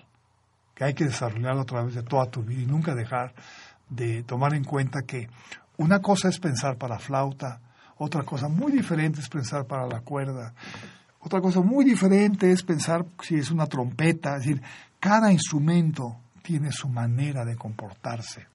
que 0.74 0.84
hay 0.84 0.96
que 0.96 1.06
desarrollarlo 1.06 1.62
a 1.62 1.66
través 1.66 1.94
de 1.94 2.02
toda 2.02 2.26
tu 2.26 2.42
vida 2.42 2.64
y 2.64 2.66
nunca 2.66 2.96
dejar 2.96 3.36
de 3.88 4.24
tomar 4.24 4.56
en 4.56 4.64
cuenta 4.64 5.04
que 5.04 5.30
una 5.78 6.00
cosa 6.00 6.28
es 6.28 6.40
pensar 6.40 6.76
para 6.76 6.98
flauta, 6.98 7.62
otra 8.00 8.24
cosa 8.24 8.48
muy 8.48 8.72
diferente 8.72 9.20
es 9.20 9.30
pensar 9.30 9.68
para 9.68 9.86
la 9.86 10.02
cuerda, 10.02 10.56
otra 11.20 11.42
cosa 11.42 11.62
muy 11.62 11.86
diferente 11.86 12.52
es 12.52 12.64
pensar 12.64 13.06
si 13.22 13.36
es 13.36 13.52
una 13.52 13.68
trompeta, 13.68 14.38
es 14.38 14.46
decir, 14.46 14.62
cada 15.00 15.32
instrumento 15.32 16.18
tiene 16.42 16.72
su 16.72 16.90
manera 16.90 17.46
de 17.46 17.56
comportarse. 17.56 18.48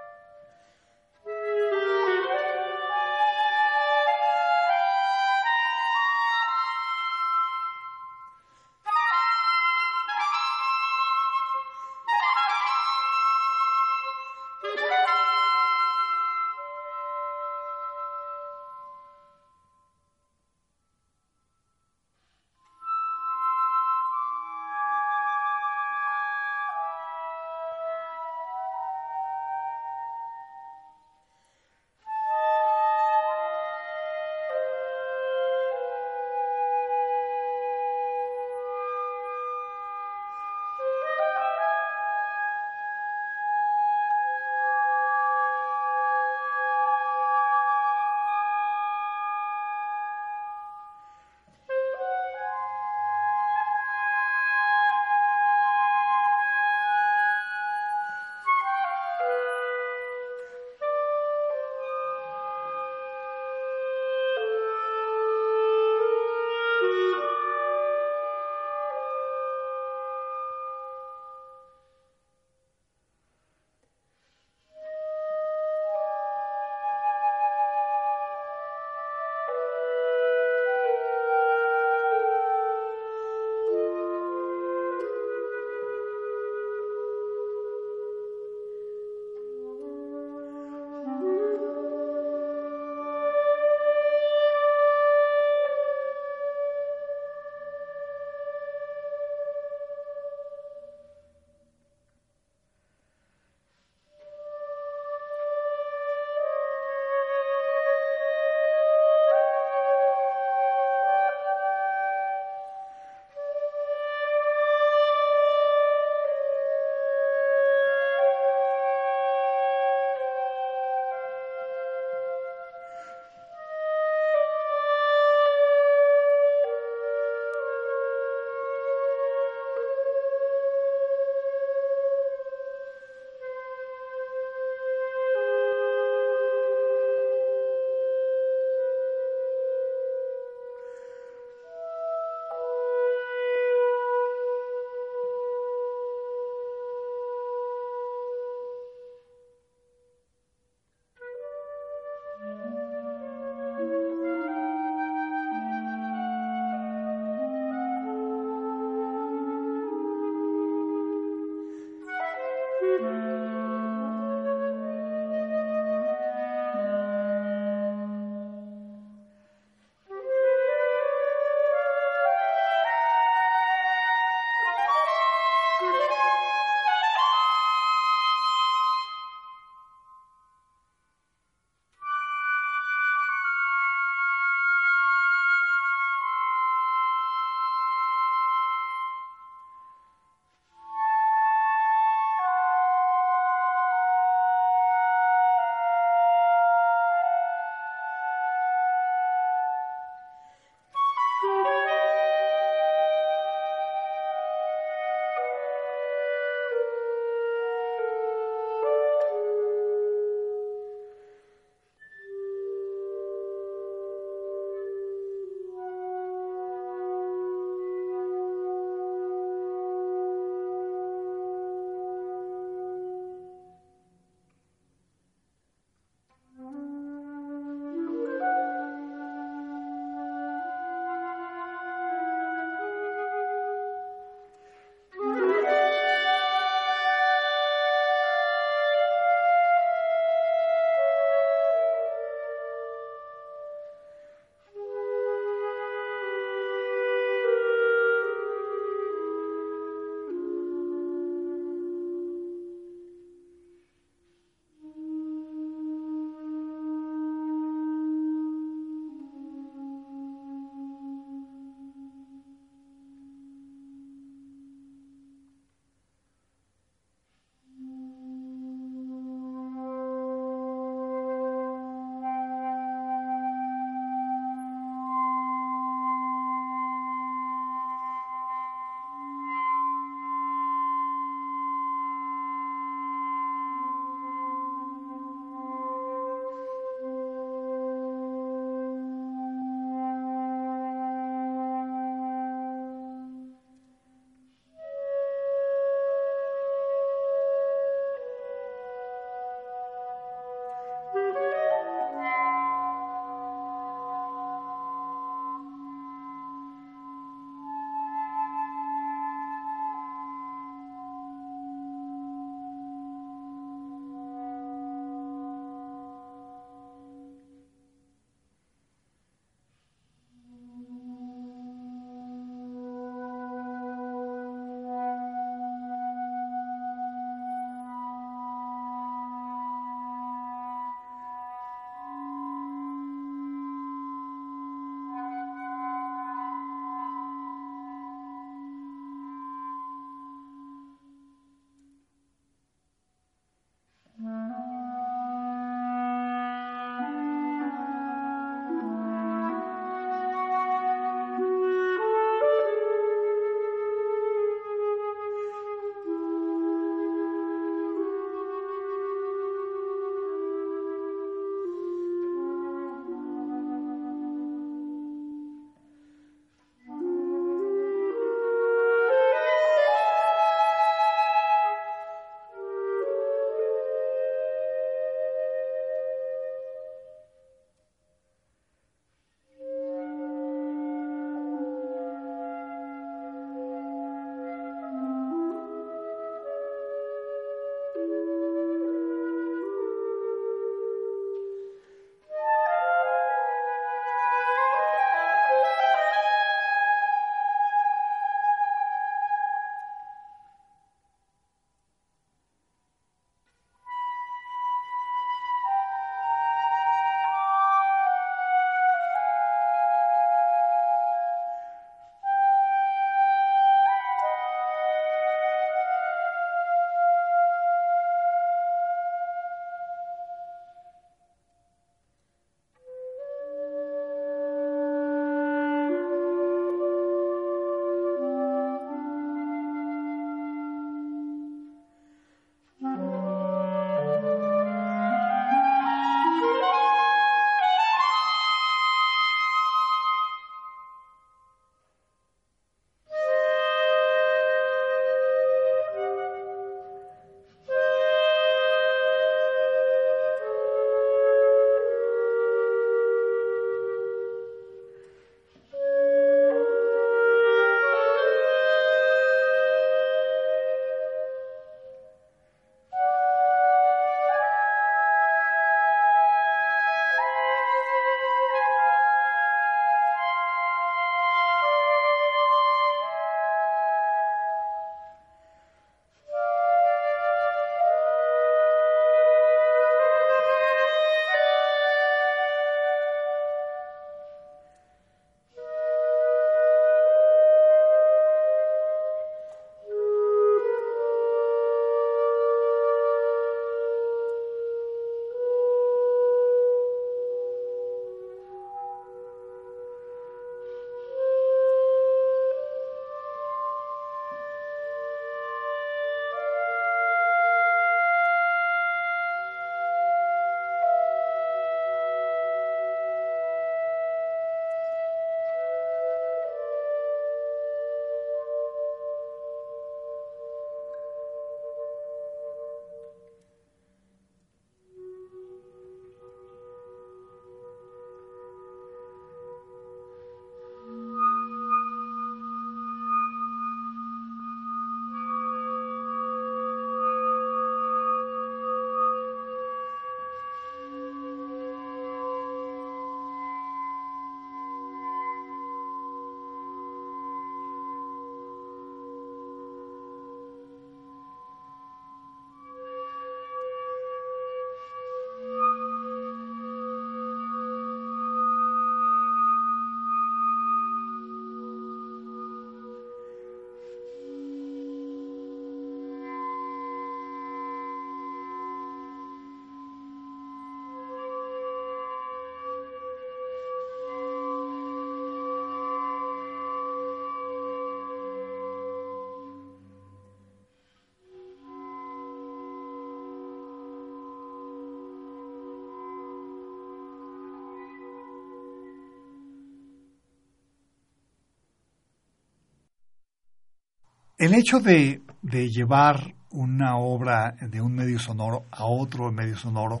El 594.40 594.54
hecho 594.54 594.80
de, 594.80 595.20
de 595.42 595.68
llevar 595.68 596.34
una 596.48 596.96
obra 596.96 597.54
de 597.60 597.82
un 597.82 597.94
medio 597.94 598.18
sonoro 598.18 598.64
a 598.70 598.86
otro 598.86 599.30
medio 599.30 599.54
sonoro 599.54 600.00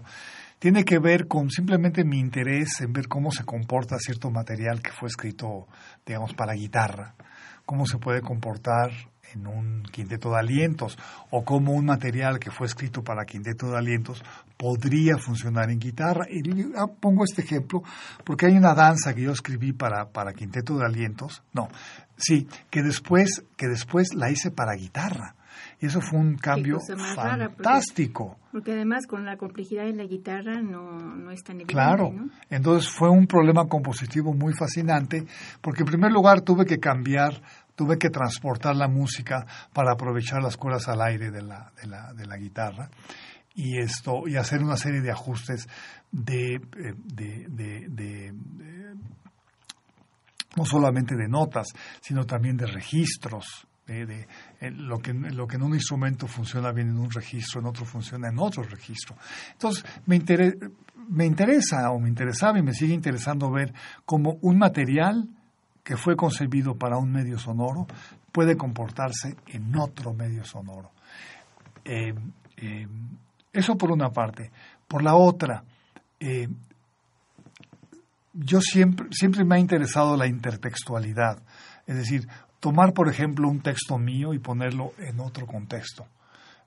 tiene 0.58 0.82
que 0.82 0.98
ver 0.98 1.28
con 1.28 1.50
simplemente 1.50 2.04
mi 2.04 2.18
interés 2.18 2.80
en 2.80 2.94
ver 2.94 3.06
cómo 3.06 3.32
se 3.32 3.44
comporta 3.44 3.98
cierto 3.98 4.30
material 4.30 4.80
que 4.80 4.92
fue 4.92 5.08
escrito, 5.08 5.68
digamos, 6.06 6.32
para 6.32 6.54
guitarra, 6.54 7.14
cómo 7.66 7.84
se 7.84 7.98
puede 7.98 8.22
comportar 8.22 8.90
en 9.34 9.46
un 9.46 9.82
quinteto 9.82 10.30
de 10.30 10.38
alientos 10.38 10.98
o 11.28 11.44
cómo 11.44 11.74
un 11.74 11.84
material 11.84 12.38
que 12.38 12.50
fue 12.50 12.66
escrito 12.66 13.04
para 13.04 13.26
quinteto 13.26 13.70
de 13.70 13.76
alientos 13.76 14.24
podría 14.60 15.16
funcionar 15.16 15.70
en 15.70 15.78
guitarra. 15.78 16.26
Y 16.28 16.42
pongo 17.00 17.24
este 17.24 17.40
ejemplo 17.40 17.82
porque 18.24 18.46
hay 18.46 18.52
una 18.52 18.74
danza 18.74 19.14
que 19.14 19.22
yo 19.22 19.32
escribí 19.32 19.72
para, 19.72 20.10
para 20.10 20.34
quinteto 20.34 20.76
de 20.76 20.84
alientos, 20.84 21.42
no, 21.54 21.68
sí, 22.16 22.46
que 22.68 22.82
después, 22.82 23.42
que 23.56 23.68
después 23.68 24.14
la 24.14 24.30
hice 24.30 24.50
para 24.50 24.74
guitarra. 24.74 25.34
Y 25.80 25.86
eso 25.86 26.00
fue 26.02 26.18
un 26.18 26.36
cambio 26.36 26.78
fantástico. 27.14 28.38
porque, 28.52 28.72
además 28.72 29.06
con 29.06 29.24
la 29.24 29.38
complejidad 29.38 29.84
de 29.84 29.94
la 29.94 30.04
guitarra 30.04 30.60
no, 30.60 30.98
no 30.98 31.30
es 31.30 31.42
tan 31.42 31.56
evidente. 31.56 31.72
Claro, 31.72 32.12
entonces 32.50 32.90
fue 32.90 33.08
un 33.08 33.26
problema 33.26 33.66
compositivo 33.66 34.34
muy 34.34 34.52
fascinante, 34.52 35.24
porque 35.62 35.82
en 35.82 35.86
primer 35.86 36.12
lugar 36.12 36.42
tuve 36.42 36.66
que 36.66 36.78
cambiar 36.78 37.40
tuve 37.74 37.96
que 37.96 38.10
transportar 38.10 38.76
la 38.76 38.88
música 38.88 39.46
para 39.72 39.92
aprovechar 39.92 40.42
las 40.42 40.58
cuerdas 40.58 40.86
al 40.88 41.00
aire 41.00 41.30
de 41.30 41.40
la, 41.40 41.72
de 41.80 41.88
la, 41.88 42.12
de 42.12 42.26
la 42.26 42.36
guitarra 42.36 42.90
y 43.60 43.78
esto 43.78 44.26
y 44.26 44.36
hacer 44.36 44.62
una 44.62 44.76
serie 44.76 45.00
de 45.00 45.10
ajustes 45.10 45.68
de, 46.10 46.54
eh, 46.54 46.94
de, 47.04 48.34
no 50.56 50.64
solamente 50.64 51.14
de 51.14 51.28
notas 51.28 51.68
sino 52.00 52.24
también 52.24 52.56
de 52.56 52.66
registros 52.66 53.66
de, 53.86 54.28
lo 54.70 54.98
que 54.98 55.12
lo 55.12 55.48
que 55.48 55.56
en 55.56 55.62
un 55.62 55.74
instrumento 55.74 56.28
funciona 56.28 56.70
bien 56.70 56.90
en 56.90 56.98
un 56.98 57.10
registro 57.10 57.60
en 57.60 57.66
otro 57.66 57.84
funciona 57.84 58.28
en 58.28 58.38
otro 58.38 58.62
registro 58.62 59.16
entonces 59.52 59.84
me 60.06 60.20
me 61.08 61.26
interesa 61.26 61.90
o 61.90 61.98
me 61.98 62.08
interesaba 62.08 62.58
y 62.58 62.62
me 62.62 62.72
sigue 62.72 62.94
interesando 62.94 63.50
ver 63.50 63.74
cómo 64.04 64.38
un 64.42 64.58
material 64.58 65.28
que 65.82 65.96
fue 65.96 66.14
concebido 66.14 66.76
para 66.76 66.98
un 66.98 67.10
medio 67.10 67.38
sonoro 67.38 67.86
puede 68.30 68.56
comportarse 68.56 69.36
en 69.48 69.74
otro 69.76 70.14
medio 70.14 70.44
sonoro. 70.44 70.92
Eh, 71.84 72.14
eh, 72.56 72.86
eso 73.52 73.76
por 73.76 73.90
una 73.90 74.10
parte. 74.10 74.50
Por 74.86 75.02
la 75.02 75.14
otra, 75.14 75.64
eh, 76.18 76.48
yo 78.32 78.60
siempre, 78.60 79.06
siempre 79.10 79.44
me 79.44 79.56
ha 79.56 79.58
interesado 79.58 80.16
la 80.16 80.26
intertextualidad, 80.26 81.42
es 81.86 81.96
decir, 81.96 82.28
tomar, 82.60 82.92
por 82.92 83.08
ejemplo, 83.08 83.48
un 83.48 83.60
texto 83.60 83.98
mío 83.98 84.34
y 84.34 84.38
ponerlo 84.38 84.92
en 84.98 85.20
otro 85.20 85.46
contexto, 85.46 86.06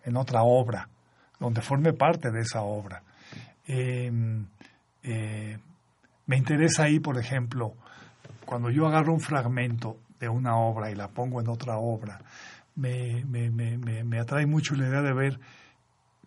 en 0.04 0.18
otra 0.18 0.44
obra, 0.44 0.90
donde 1.40 1.62
forme 1.62 1.94
parte 1.94 2.32
de 2.32 2.42
esa 2.42 2.62
obra. 2.62 3.04
me 6.26 6.38
interesa 6.38 6.84
ahí, 6.84 7.00
por 7.00 7.18
ejemplo, 7.18 7.76
cuando 8.46 8.70
yo 8.70 8.88
agarro 8.88 9.14
un 9.14 9.20
fragmento 9.20 9.98
de 10.20 10.30
una 10.30 10.58
obra 10.58 10.92
y 10.92 10.96
la 10.96 11.08
pongo 11.08 11.42
en 11.42 11.48
otra 11.48 11.78
obra, 11.78 12.20
me, 12.76 13.24
me, 13.26 13.50
me, 13.50 14.04
me, 14.04 14.20
atrae 14.20 14.46
mucho 14.46 14.76
la 14.76 14.88
idea 14.88 15.02
de 15.02 15.14
ver 15.14 15.40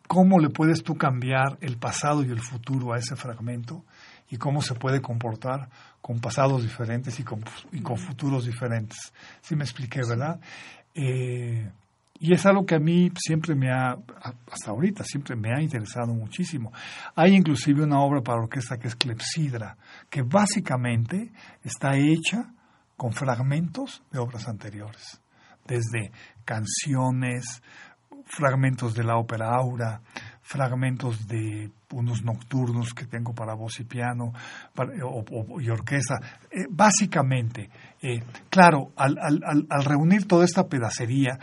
cómo 0.07 0.39
le 0.39 0.51
puedes 0.51 0.83
tú 0.83 0.95
cambiar 0.95 1.59
el 1.61 1.77
pasado 1.77 2.25
y 2.25 2.31
el 2.31 2.41
futuro 2.41 2.93
a 2.93 2.99
ese 2.99 3.17
fragmento 3.17 3.85
y 4.31 4.37
cómo 4.37 4.63
se 4.63 4.75
puede 4.75 5.01
comportar 5.01 5.69
con 6.01 6.21
pasados 6.21 6.63
diferentes 6.63 7.19
y 7.21 7.25
con, 7.25 7.45
y 7.73 7.81
con 7.81 7.97
futuros 7.97 8.47
diferentes. 8.47 9.13
¿Sí 9.41 9.57
me 9.57 9.65
expliqué, 9.65 10.01
verdad? 10.09 10.41
Eh, 10.95 11.71
y 12.19 12.33
es 12.33 12.47
algo 12.47 12.65
que 12.65 12.77
a 12.77 12.79
mí 12.79 13.11
siempre 13.19 13.55
me 13.55 13.71
ha, 13.71 13.97
hasta 14.51 14.71
ahorita, 14.71 15.05
siempre 15.05 15.37
me 15.37 15.53
ha 15.53 15.61
interesado 15.61 16.15
muchísimo. 16.15 16.73
Hay 17.15 17.35
inclusive 17.35 17.85
una 17.85 18.01
obra 18.01 18.23
para 18.23 18.41
orquesta 18.41 18.79
que 18.79 18.89
es 18.89 18.97
Clepsidra, 18.97 19.77
que 20.09 20.23
básicamente 20.23 21.33
está 21.63 21.97
hecha 21.97 22.53
con 22.97 23.13
fragmentos 23.13 24.03
de 24.11 24.19
obras 24.19 24.49
anteriores, 24.49 25.21
desde 25.67 26.11
canciones, 26.45 27.63
fragmentos 28.27 28.95
de 28.95 29.05
la 29.05 29.17
ópera 29.17 29.55
Aura, 29.55 30.03
fragmentos 30.43 31.27
de 31.27 31.71
unos 31.93 32.23
nocturnos 32.23 32.93
que 32.93 33.07
tengo 33.07 33.35
para 33.35 33.55
voz 33.55 33.81
y 33.81 33.85
piano 33.85 34.33
y 35.61 35.71
orquesta. 35.71 36.17
Eh, 36.51 36.67
básicamente, 36.69 37.71
eh, 38.03 38.23
claro, 38.51 38.93
al, 38.97 39.17
al, 39.19 39.67
al, 39.69 39.85
reunir 39.85 40.27
toda 40.27 40.45
esta 40.45 40.69
pedacería, 40.69 41.39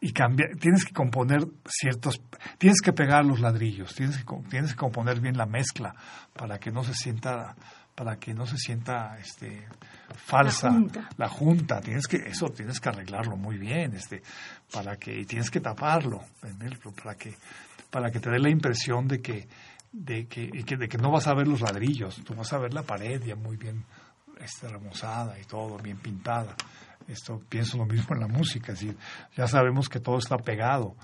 y 0.00 0.12
cambiar, 0.12 0.56
tienes 0.58 0.84
que 0.84 0.94
componer 0.94 1.46
ciertos, 1.66 2.22
tienes 2.56 2.80
que 2.80 2.92
pegar 2.92 3.24
los 3.24 3.40
ladrillos, 3.40 3.94
tienes 3.94 4.16
que, 4.16 4.24
tienes 4.48 4.70
que 4.70 4.78
componer 4.78 5.20
bien 5.20 5.36
la 5.36 5.44
mezcla 5.44 5.94
para 6.32 6.58
que 6.58 6.70
no 6.70 6.82
se 6.84 6.94
sienta 6.94 7.54
para 8.00 8.16
que 8.16 8.32
no 8.32 8.46
se 8.46 8.56
sienta 8.56 9.18
este 9.18 9.68
falsa 10.14 10.70
la 11.18 11.28
junta. 11.28 11.82
tienes 11.82 12.08
que 12.08 12.16
eso 12.16 12.48
tienes 12.48 12.80
que 12.80 12.88
arreglarlo 12.88 13.36
muy 13.36 13.58
bien 13.58 13.94
este 13.94 14.22
para 14.72 14.96
que 14.96 15.20
y 15.20 15.26
tienes 15.26 15.50
que 15.50 15.60
taparlo 15.60 16.22
para 17.02 17.14
que 17.14 17.34
para 17.90 18.10
que 18.10 18.18
te 18.18 18.30
dé 18.30 18.38
la 18.38 18.48
impresión 18.48 19.06
de 19.06 19.20
que 19.20 19.46
de 19.92 20.26
que, 20.28 20.46
de 20.48 20.88
que 20.88 20.96
no 20.96 21.10
vas 21.10 21.26
a 21.26 21.34
ver 21.34 21.46
los 21.46 21.60
ladrillos. 21.60 22.22
Tú 22.24 22.34
vas 22.34 22.50
a 22.54 22.58
ver 22.58 22.72
la 22.72 22.84
pared 22.84 23.22
ya 23.22 23.36
muy 23.36 23.58
bien 23.58 23.84
este, 24.40 24.66
remozada 24.66 25.38
y 25.38 25.44
todo 25.44 25.76
bien 25.76 25.98
pintada. 25.98 26.56
Esto 27.06 27.42
pienso 27.50 27.76
lo 27.76 27.84
mismo 27.84 28.14
en 28.14 28.20
la 28.20 28.28
música, 28.28 28.72
es 28.72 28.80
decir, 28.80 28.96
ya 29.36 29.46
sabemos 29.46 29.90
que 29.90 30.00
todo 30.00 30.16
está 30.16 30.38
pegado 30.38 30.96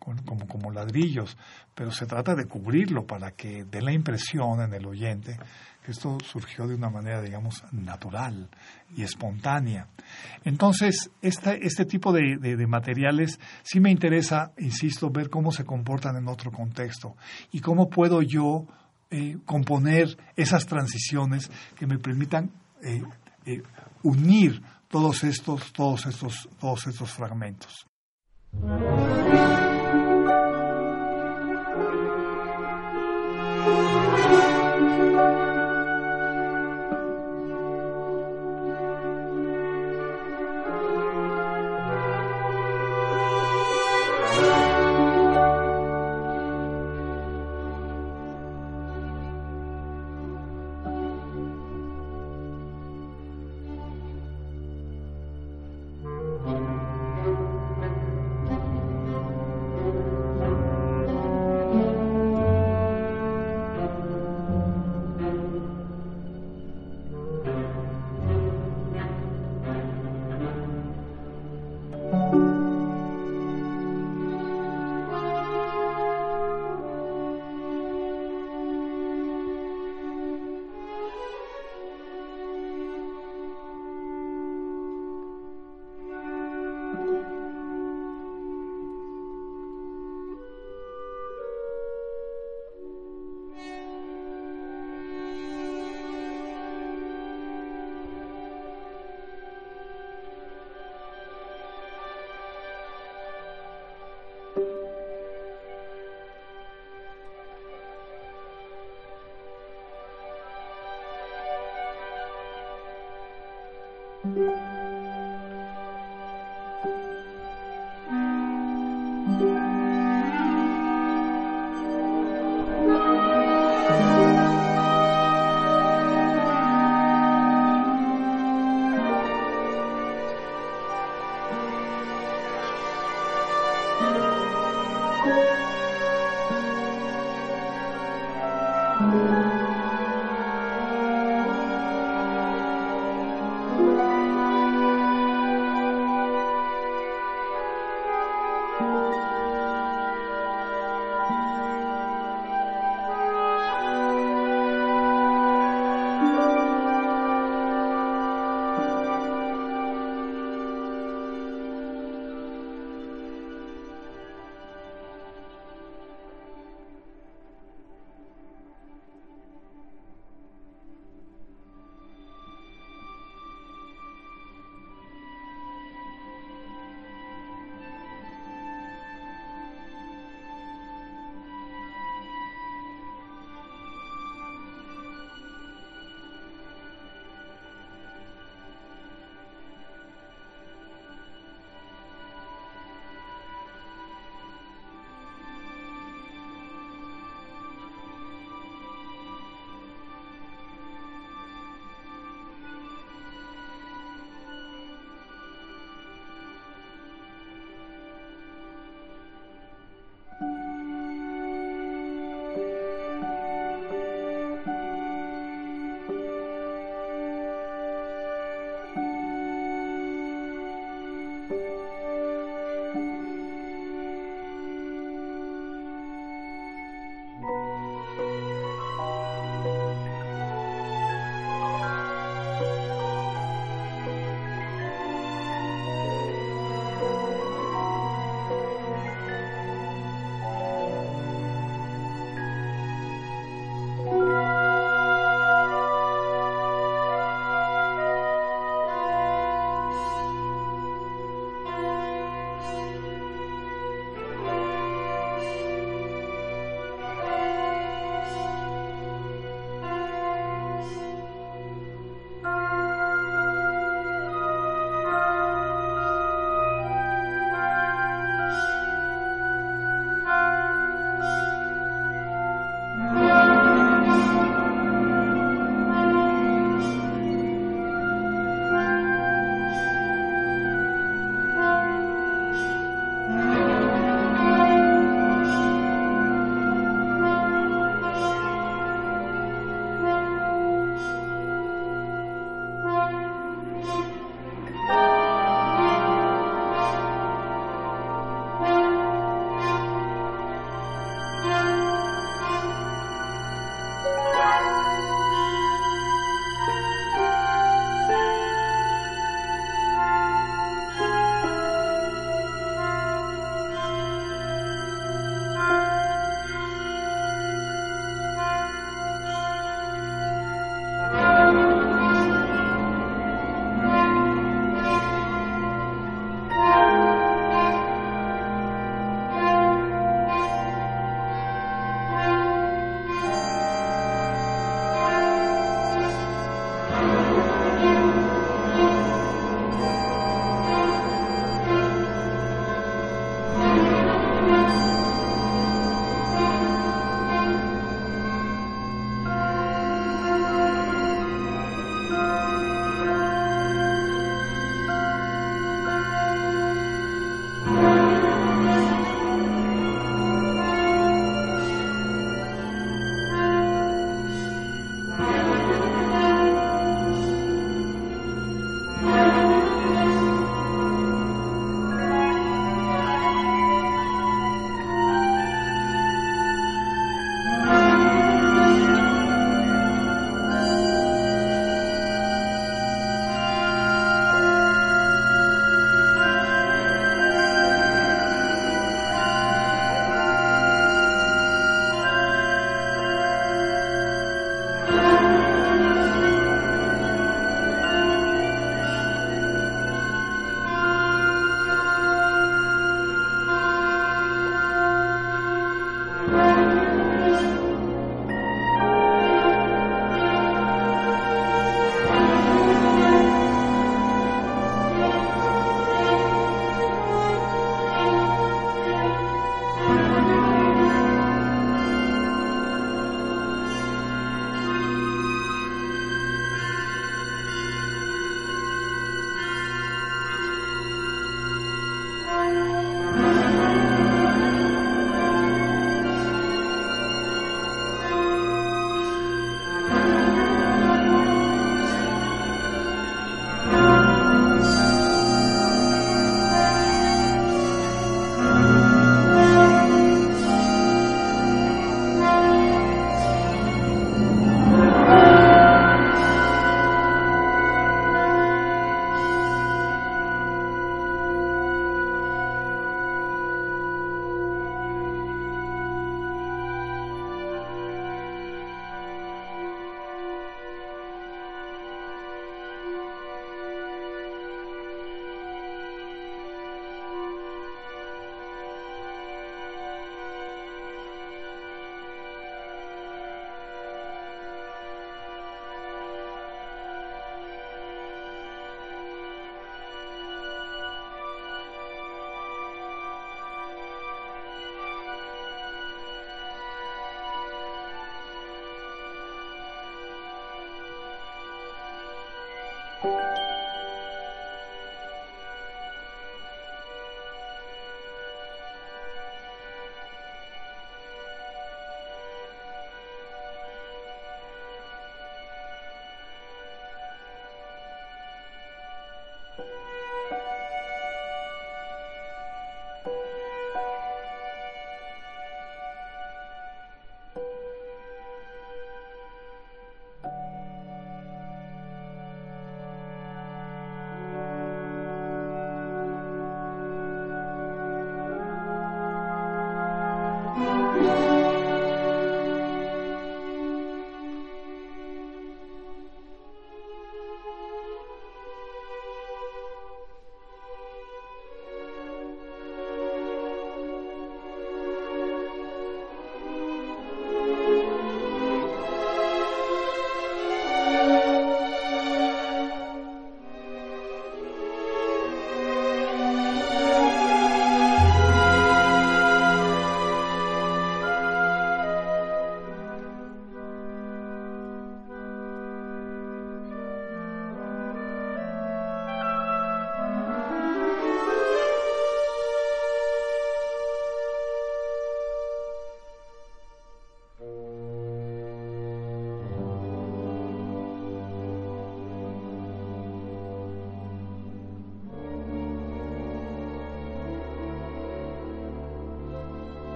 como, 0.00 0.48
como 0.48 0.72
ladrillos, 0.72 1.36
pero 1.76 1.92
se 1.92 2.06
trata 2.06 2.34
de 2.34 2.46
cubrirlo 2.46 3.06
para 3.06 3.32
que 3.32 3.64
dé 3.64 3.82
la 3.82 3.92
impresión 3.92 4.62
en 4.62 4.72
el 4.74 4.86
oyente 4.86 5.38
esto 5.86 6.18
surgió 6.24 6.66
de 6.66 6.74
una 6.74 6.90
manera, 6.90 7.20
digamos, 7.20 7.64
natural 7.72 8.48
y 8.96 9.02
espontánea. 9.02 9.88
Entonces, 10.44 11.10
este 11.20 11.84
tipo 11.84 12.12
de, 12.12 12.66
materiales 12.66 13.38
sí 13.62 13.80
me 13.80 13.90
interesa, 13.90 14.52
insisto, 14.58 15.10
ver 15.10 15.30
cómo 15.30 15.52
se 15.52 15.64
comportan 15.64 16.16
en 16.16 16.28
otro 16.28 16.52
contexto 16.52 17.16
y 17.52 17.60
cómo 17.60 17.88
puedo 17.88 18.22
yo 18.22 18.66
eh, 19.10 19.38
componer 19.44 20.16
esas 20.36 20.66
transiciones 20.66 21.50
que 21.76 21.86
me 21.86 21.98
permitan 21.98 22.50
eh, 22.82 23.02
eh, 23.46 23.62
unir 24.02 24.62
todos 24.88 25.24
estos, 25.24 25.72
todos 25.72 26.06
estos, 26.06 26.48
todos 26.58 26.86
estos 26.86 27.12
fragmentos. 27.12 27.86
Música 28.52 29.10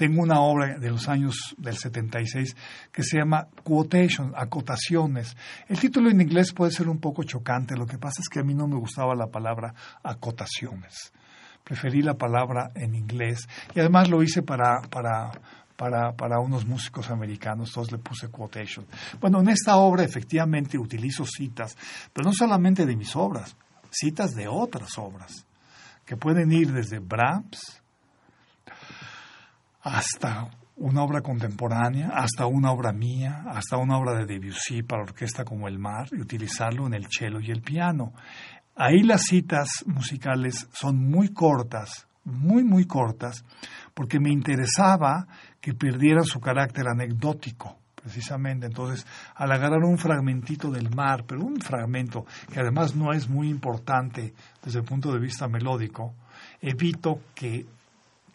tengo 0.00 0.22
una 0.22 0.40
obra 0.40 0.78
de 0.78 0.88
los 0.88 1.10
años 1.10 1.54
del 1.58 1.76
76 1.76 2.56
que 2.90 3.02
se 3.02 3.18
llama 3.18 3.48
Quotation, 3.62 4.32
acotaciones. 4.34 5.36
El 5.68 5.78
título 5.78 6.08
en 6.08 6.22
inglés 6.22 6.54
puede 6.54 6.72
ser 6.72 6.88
un 6.88 7.00
poco 7.00 7.22
chocante, 7.22 7.76
lo 7.76 7.84
que 7.84 7.98
pasa 7.98 8.22
es 8.22 8.30
que 8.30 8.40
a 8.40 8.42
mí 8.42 8.54
no 8.54 8.66
me 8.66 8.76
gustaba 8.76 9.14
la 9.14 9.26
palabra 9.26 9.74
acotaciones. 10.02 11.12
Preferí 11.62 12.00
la 12.00 12.14
palabra 12.14 12.70
en 12.76 12.94
inglés 12.94 13.46
y 13.74 13.80
además 13.80 14.08
lo 14.08 14.22
hice 14.22 14.40
para, 14.40 14.80
para, 14.80 15.32
para, 15.76 16.16
para 16.16 16.40
unos 16.40 16.64
músicos 16.64 17.10
americanos, 17.10 17.68
entonces 17.68 17.92
le 17.92 17.98
puse 17.98 18.28
quotation. 18.28 18.86
Bueno, 19.20 19.42
en 19.42 19.50
esta 19.50 19.76
obra 19.76 20.02
efectivamente 20.02 20.78
utilizo 20.78 21.26
citas, 21.26 21.76
pero 22.14 22.24
no 22.24 22.32
solamente 22.32 22.86
de 22.86 22.96
mis 22.96 23.14
obras, 23.16 23.54
citas 23.90 24.30
de 24.30 24.48
otras 24.48 24.96
obras, 24.96 25.44
que 26.06 26.16
pueden 26.16 26.50
ir 26.52 26.72
desde 26.72 27.00
Brahms, 27.00 27.79
hasta 29.82 30.50
una 30.76 31.02
obra 31.02 31.20
contemporánea, 31.20 32.10
hasta 32.14 32.46
una 32.46 32.72
obra 32.72 32.92
mía, 32.92 33.44
hasta 33.48 33.76
una 33.76 33.98
obra 33.98 34.14
de 34.14 34.26
Debussy 34.26 34.82
para 34.82 35.02
orquesta 35.02 35.44
como 35.44 35.68
El 35.68 35.78
Mar 35.78 36.08
y 36.12 36.20
utilizarlo 36.20 36.86
en 36.86 36.94
el 36.94 37.06
cello 37.10 37.38
y 37.40 37.50
el 37.50 37.60
piano. 37.60 38.12
Ahí 38.76 39.02
las 39.02 39.24
citas 39.24 39.84
musicales 39.86 40.68
son 40.72 40.96
muy 40.96 41.34
cortas, 41.34 42.08
muy, 42.24 42.64
muy 42.64 42.86
cortas, 42.86 43.44
porque 43.92 44.18
me 44.18 44.30
interesaba 44.30 45.26
que 45.60 45.74
perdieran 45.74 46.24
su 46.24 46.40
carácter 46.40 46.86
anecdótico, 46.88 47.76
precisamente. 47.94 48.66
Entonces, 48.66 49.06
al 49.34 49.52
agarrar 49.52 49.84
un 49.84 49.98
fragmentito 49.98 50.70
del 50.70 50.94
mar, 50.94 51.24
pero 51.26 51.42
un 51.42 51.60
fragmento 51.60 52.24
que 52.50 52.60
además 52.60 52.94
no 52.96 53.12
es 53.12 53.28
muy 53.28 53.50
importante 53.50 54.32
desde 54.62 54.78
el 54.78 54.84
punto 54.86 55.12
de 55.12 55.18
vista 55.18 55.46
melódico, 55.46 56.14
evito 56.62 57.20
que 57.34 57.66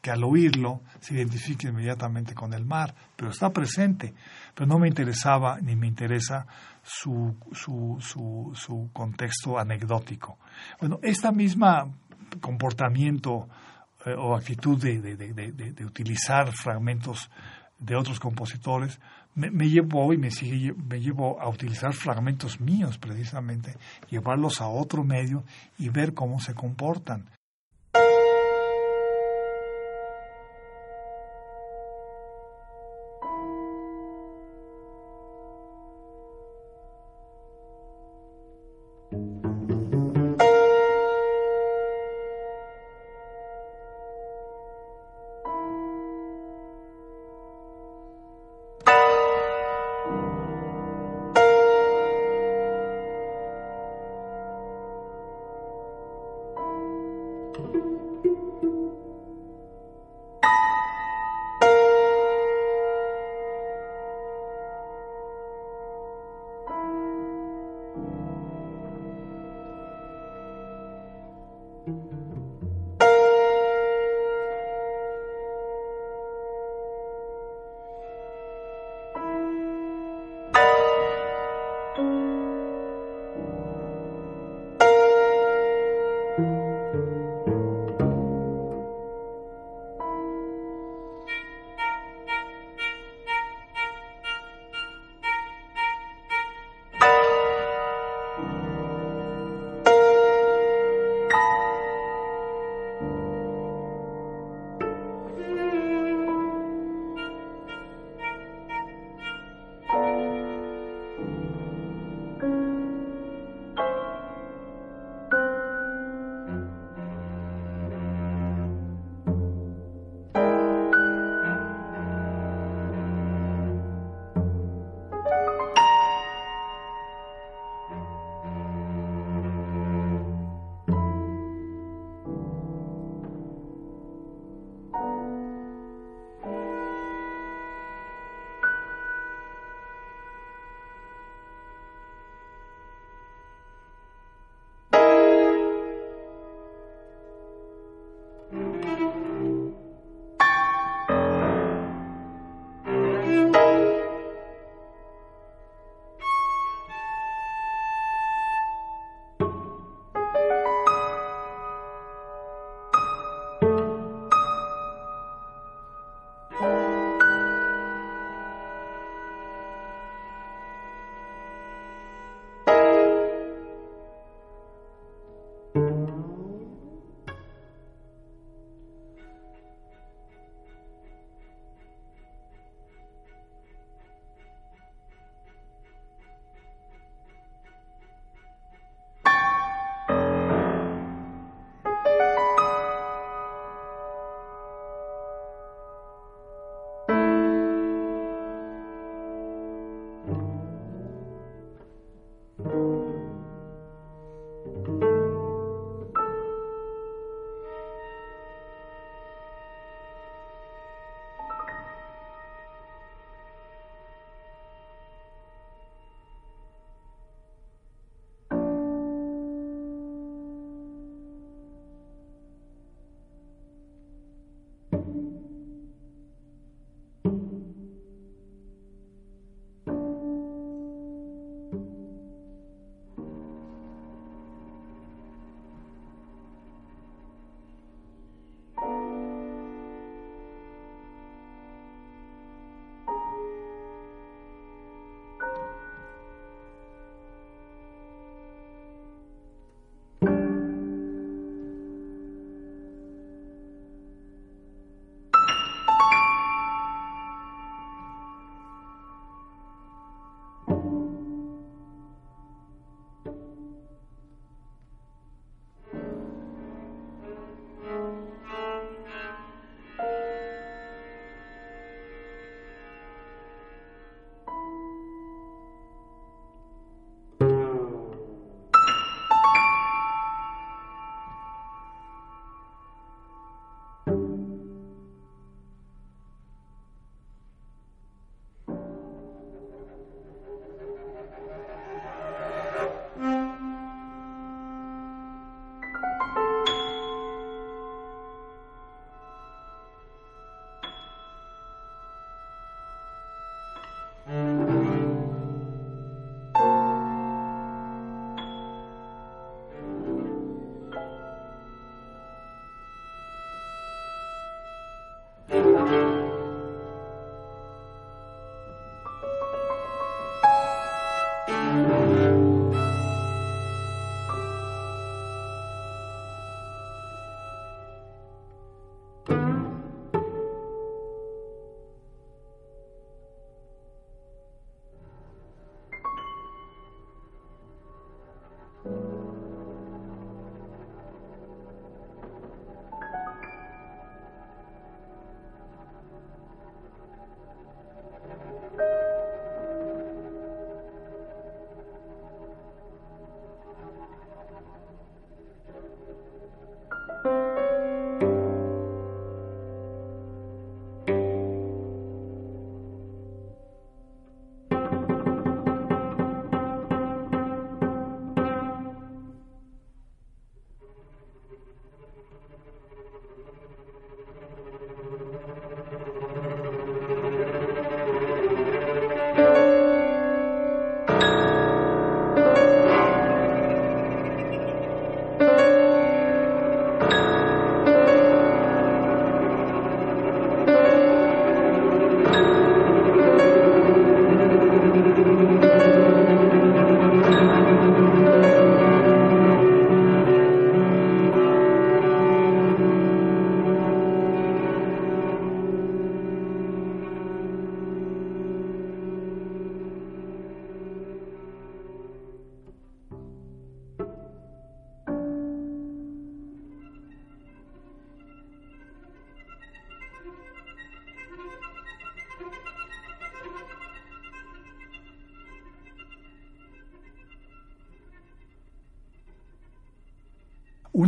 que 0.05 0.11
al 0.11 0.23
oírlo 0.23 0.81
se 0.99 1.15
identifique 1.15 1.67
inmediatamente 1.67 2.35
con 2.35 2.53
el 2.53 2.63
mar, 2.63 2.93
pero 3.15 3.31
está 3.31 3.49
presente. 3.49 4.13
Pero 4.53 4.67
no 4.67 4.77
me 4.77 4.87
interesaba 4.87 5.59
ni 5.59 5.75
me 5.75 5.87
interesa 5.87 6.45
su, 6.83 7.35
su, 7.51 7.97
su, 8.53 8.89
contexto 8.93 9.57
anecdótico. 9.57 10.37
Bueno, 10.79 10.99
esta 11.01 11.31
misma 11.31 11.87
comportamiento 12.39 13.49
eh, 14.05 14.13
o 14.15 14.35
actitud 14.35 14.79
de, 14.79 15.15
de, 15.15 15.85
utilizar 15.85 16.51
fragmentos 16.51 17.31
de 17.79 17.95
otros 17.95 18.19
compositores 18.19 18.99
me, 19.33 19.49
me, 19.49 19.67
llevó 19.67 20.13
y 20.13 20.17
me 20.17 20.29
sigue 20.29 20.71
me 20.73 20.99
llevó 20.99 21.41
a 21.41 21.49
utilizar 21.49 21.93
fragmentos 21.93 22.61
míos 22.61 22.99
precisamente, 22.99 23.75
llevarlos 24.11 24.61
a 24.61 24.67
otro 24.67 25.03
medio 25.03 25.43
y 25.79 25.89
ver 25.89 26.13
cómo 26.13 26.39
se 26.39 26.53
comportan. 26.53 27.25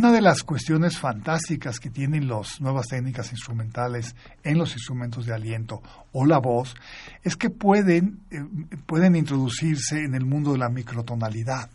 Una 0.07 0.15
de 0.15 0.21
las 0.21 0.43
cuestiones 0.43 0.97
fantásticas 0.97 1.81
que 1.81 1.89
tienen 1.89 2.29
las 2.29 2.61
nuevas 2.61 2.87
técnicas 2.87 3.29
instrumentales 3.33 4.15
en 4.41 4.57
los 4.57 4.71
instrumentos 4.71 5.25
de 5.25 5.33
aliento 5.33 5.81
o 6.13 6.25
la 6.25 6.37
voz 6.37 6.75
es 7.23 7.35
que 7.35 7.49
pueden, 7.49 8.21
eh, 8.31 8.39
pueden 8.85 9.17
introducirse 9.17 10.05
en 10.05 10.15
el 10.15 10.25
mundo 10.25 10.53
de 10.53 10.59
la 10.59 10.69
microtonalidad. 10.69 11.69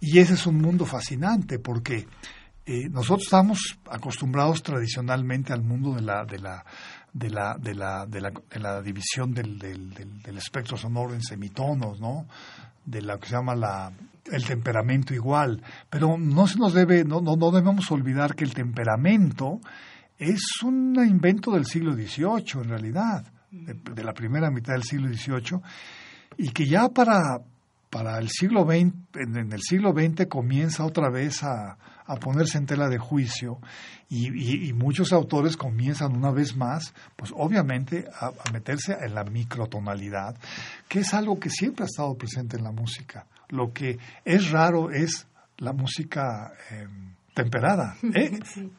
Y 0.00 0.18
ese 0.18 0.34
es 0.34 0.44
un 0.48 0.60
mundo 0.60 0.86
fascinante 0.86 1.60
porque 1.60 2.08
eh, 2.66 2.88
nosotros 2.88 3.26
estamos 3.26 3.78
acostumbrados 3.88 4.64
tradicionalmente 4.64 5.52
al 5.52 5.62
mundo 5.62 5.94
de 5.94 6.02
la, 6.02 6.24
de 6.24 6.40
la, 6.40 6.64
de 7.12 7.30
la, 7.30 7.56
de 7.56 7.74
la, 7.74 8.06
de 8.06 8.58
la, 8.58 8.82
división 8.82 9.32
del, 9.32 9.56
del, 9.56 9.94
del, 9.94 10.36
espectro 10.36 10.76
sonoro 10.76 11.14
en 11.14 11.22
semitonos, 11.22 12.00
¿no? 12.00 12.26
De 12.88 13.02
lo 13.02 13.18
que 13.18 13.26
se 13.28 13.34
llama 13.34 13.54
la, 13.54 13.92
el 14.32 14.44
temperamento 14.44 15.12
igual. 15.12 15.62
Pero 15.90 16.16
no 16.18 16.46
se 16.46 16.58
nos 16.58 16.72
debe, 16.72 17.04
no, 17.04 17.20
no, 17.20 17.36
no 17.36 17.50
debemos 17.50 17.90
olvidar 17.90 18.34
que 18.34 18.44
el 18.44 18.54
temperamento 18.54 19.60
es 20.16 20.62
un 20.62 20.96
invento 21.06 21.52
del 21.52 21.66
siglo 21.66 21.92
XVIII, 21.92 22.62
en 22.62 22.68
realidad, 22.68 23.26
de, 23.50 23.74
de 23.74 24.04
la 24.04 24.12
primera 24.12 24.50
mitad 24.50 24.72
del 24.72 24.84
siglo 24.84 25.08
XVIII, 25.08 25.60
y 26.38 26.50
que 26.50 26.66
ya 26.66 26.88
para, 26.88 27.40
para 27.90 28.18
el 28.18 28.28
siglo 28.28 28.64
XX, 28.64 28.92
en, 29.14 29.52
el 29.52 29.62
siglo 29.62 29.92
XX 29.92 30.26
comienza 30.26 30.84
otra 30.84 31.10
vez 31.10 31.42
a, 31.42 31.78
a 32.04 32.16
ponerse 32.16 32.58
en 32.58 32.66
tela 32.66 32.88
de 32.88 32.98
juicio 32.98 33.58
y, 34.08 34.68
y, 34.68 34.72
muchos 34.72 35.12
autores 35.12 35.56
comienzan 35.56 36.16
una 36.16 36.30
vez 36.30 36.56
más, 36.56 36.94
pues 37.16 37.32
obviamente 37.36 38.06
a, 38.20 38.28
a, 38.28 38.52
meterse 38.52 38.96
en 39.00 39.14
la 39.14 39.24
microtonalidad, 39.24 40.36
que 40.88 41.00
es 41.00 41.12
algo 41.12 41.38
que 41.38 41.50
siempre 41.50 41.84
ha 41.84 41.86
estado 41.86 42.14
presente 42.16 42.56
en 42.56 42.64
la 42.64 42.72
música. 42.72 43.26
Lo 43.50 43.72
que 43.72 43.98
es 44.24 44.50
raro 44.50 44.90
es 44.90 45.26
la 45.58 45.72
música 45.72 46.52
eh, 46.70 46.86
temperada. 47.34 47.96
¿eh? 48.14 48.38
Sí. 48.44 48.70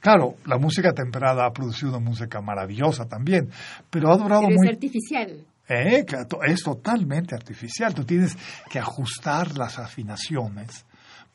Claro, 0.00 0.36
la 0.46 0.58
música 0.58 0.92
temperada 0.92 1.46
ha 1.46 1.52
producido 1.52 1.90
una 1.90 2.00
música 2.00 2.40
maravillosa 2.40 3.06
también, 3.06 3.50
pero 3.90 4.12
ha 4.12 4.16
durado 4.16 4.42
pero 4.42 4.54
es 4.54 4.56
muy... 4.56 4.68
artificial. 4.68 5.44
Eh, 5.68 6.06
es 6.46 6.62
totalmente 6.62 7.34
artificial. 7.34 7.94
Tú 7.94 8.04
tienes 8.04 8.36
que 8.70 8.78
ajustar 8.78 9.56
las 9.56 9.78
afinaciones 9.78 10.86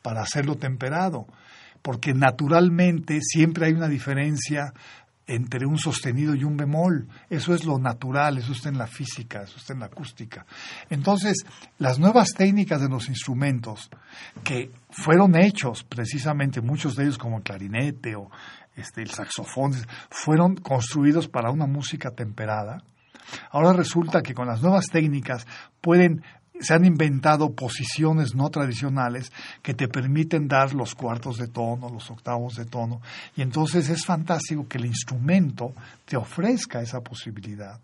para 0.02 0.22
hacerlo 0.22 0.56
temperado, 0.56 1.26
porque 1.80 2.12
naturalmente 2.12 3.20
siempre 3.22 3.66
hay 3.66 3.72
una 3.72 3.88
diferencia 3.88 4.72
entre 5.26 5.66
un 5.66 5.78
sostenido 5.78 6.34
y 6.34 6.44
un 6.44 6.56
bemol. 6.56 7.08
Eso 7.30 7.54
es 7.54 7.64
lo 7.64 7.78
natural, 7.78 8.38
eso 8.38 8.52
está 8.52 8.68
en 8.68 8.78
la 8.78 8.86
física, 8.86 9.42
eso 9.42 9.56
está 9.56 9.72
en 9.72 9.80
la 9.80 9.86
acústica. 9.86 10.44
Entonces, 10.90 11.44
las 11.78 11.98
nuevas 11.98 12.30
técnicas 12.36 12.80
de 12.82 12.88
los 12.88 13.08
instrumentos 13.08 13.88
que 14.42 14.70
fueron 14.90 15.36
hechos, 15.36 15.84
precisamente 15.84 16.60
muchos 16.60 16.96
de 16.96 17.04
ellos 17.04 17.18
como 17.18 17.38
el 17.38 17.42
clarinete 17.42 18.16
o 18.16 18.30
este, 18.76 19.02
el 19.02 19.10
saxofón, 19.10 19.72
fueron 20.10 20.56
construidos 20.56 21.28
para 21.28 21.50
una 21.50 21.66
música 21.66 22.10
temperada 22.10 22.82
Ahora 23.50 23.72
resulta 23.72 24.22
que 24.22 24.34
con 24.34 24.46
las 24.46 24.62
nuevas 24.62 24.86
técnicas 24.86 25.46
pueden 25.80 26.22
se 26.60 26.72
han 26.72 26.84
inventado 26.84 27.52
posiciones 27.52 28.34
no 28.34 28.48
tradicionales 28.48 29.32
que 29.62 29.74
te 29.74 29.88
permiten 29.88 30.46
dar 30.46 30.72
los 30.72 30.94
cuartos 30.94 31.36
de 31.36 31.48
tono, 31.48 31.88
los 31.88 32.10
octavos 32.10 32.54
de 32.54 32.64
tono, 32.64 33.00
y 33.36 33.42
entonces 33.42 33.88
es 33.88 34.04
fantástico 34.04 34.68
que 34.68 34.78
el 34.78 34.86
instrumento 34.86 35.74
te 36.04 36.16
ofrezca 36.16 36.80
esa 36.80 37.00
posibilidad 37.00 37.80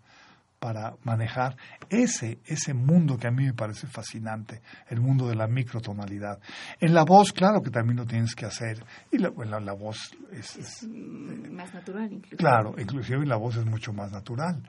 para 0.61 0.93
manejar 1.03 1.57
ese, 1.89 2.37
ese 2.45 2.75
mundo 2.75 3.17
que 3.17 3.25
a 3.25 3.31
mí 3.31 3.45
me 3.45 3.53
parece 3.53 3.87
fascinante, 3.87 4.61
el 4.89 5.01
mundo 5.01 5.27
de 5.27 5.35
la 5.35 5.47
microtonalidad. 5.47 6.39
En 6.79 6.93
la 6.93 7.03
voz, 7.03 7.33
claro 7.33 7.63
que 7.63 7.71
también 7.71 7.97
lo 7.97 8.05
tienes 8.05 8.35
que 8.35 8.45
hacer, 8.45 8.85
y 9.11 9.17
la, 9.17 9.31
la, 9.43 9.59
la 9.59 9.73
voz 9.73 10.15
es, 10.31 10.57
es, 10.57 10.87
más 10.87 11.73
natural. 11.73 12.13
Inclusive. 12.13 12.37
Claro, 12.37 12.75
inclusive 12.77 13.25
la 13.25 13.37
voz 13.37 13.57
es 13.57 13.65
mucho 13.65 13.91
más 13.91 14.11
natural. 14.11 14.61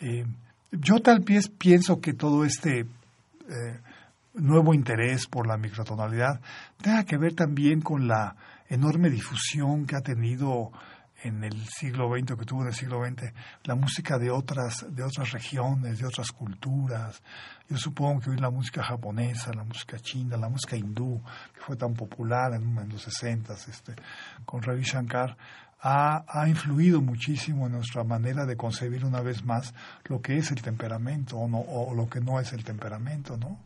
Eh, 0.00 0.26
yo 0.72 1.00
tal 1.00 1.20
vez 1.20 1.48
pienso 1.48 2.00
que 2.00 2.12
todo 2.12 2.44
este 2.44 2.80
eh, 2.80 3.80
nuevo 4.34 4.74
interés 4.74 5.26
por 5.26 5.46
la 5.46 5.56
microtonalidad 5.56 6.40
tenga 6.82 7.04
que 7.04 7.16
ver 7.16 7.34
también 7.34 7.80
con 7.80 8.06
la 8.06 8.36
enorme 8.68 9.10
difusión 9.10 9.86
que 9.86 9.96
ha 9.96 10.02
tenido 10.02 10.72
en 11.26 11.44
el 11.44 11.66
siglo 11.66 12.08
XX, 12.08 12.36
que 12.36 12.44
tuvo 12.44 12.62
en 12.62 12.68
el 12.68 12.74
siglo 12.74 13.04
XX, 13.04 13.32
la 13.64 13.74
música 13.74 14.18
de 14.18 14.30
otras, 14.30 14.86
de 14.88 15.02
otras 15.02 15.32
regiones, 15.32 15.98
de 15.98 16.06
otras 16.06 16.30
culturas. 16.32 17.22
Yo 17.68 17.76
supongo 17.76 18.20
que 18.20 18.30
hoy 18.30 18.36
la 18.36 18.50
música 18.50 18.82
japonesa, 18.82 19.52
la 19.52 19.64
música 19.64 19.98
china, 19.98 20.36
la 20.36 20.48
música 20.48 20.76
hindú, 20.76 21.22
que 21.54 21.60
fue 21.60 21.76
tan 21.76 21.94
popular 21.94 22.54
en, 22.54 22.88
los 22.88 23.02
60 23.02 23.54
este, 23.54 23.94
con 24.44 24.62
Ravi 24.62 24.82
Shankar, 24.82 25.36
ha, 25.80 26.24
ha, 26.28 26.48
influido 26.48 27.00
muchísimo 27.00 27.66
en 27.66 27.72
nuestra 27.72 28.02
manera 28.02 28.46
de 28.46 28.56
concebir 28.56 29.04
una 29.04 29.20
vez 29.20 29.44
más 29.44 29.74
lo 30.04 30.20
que 30.20 30.36
es 30.38 30.50
el 30.50 30.62
temperamento 30.62 31.36
o, 31.36 31.48
no, 31.48 31.58
o 31.58 31.94
lo 31.94 32.08
que 32.08 32.20
no 32.20 32.40
es 32.40 32.52
el 32.52 32.64
temperamento, 32.64 33.36
¿no? 33.36 33.58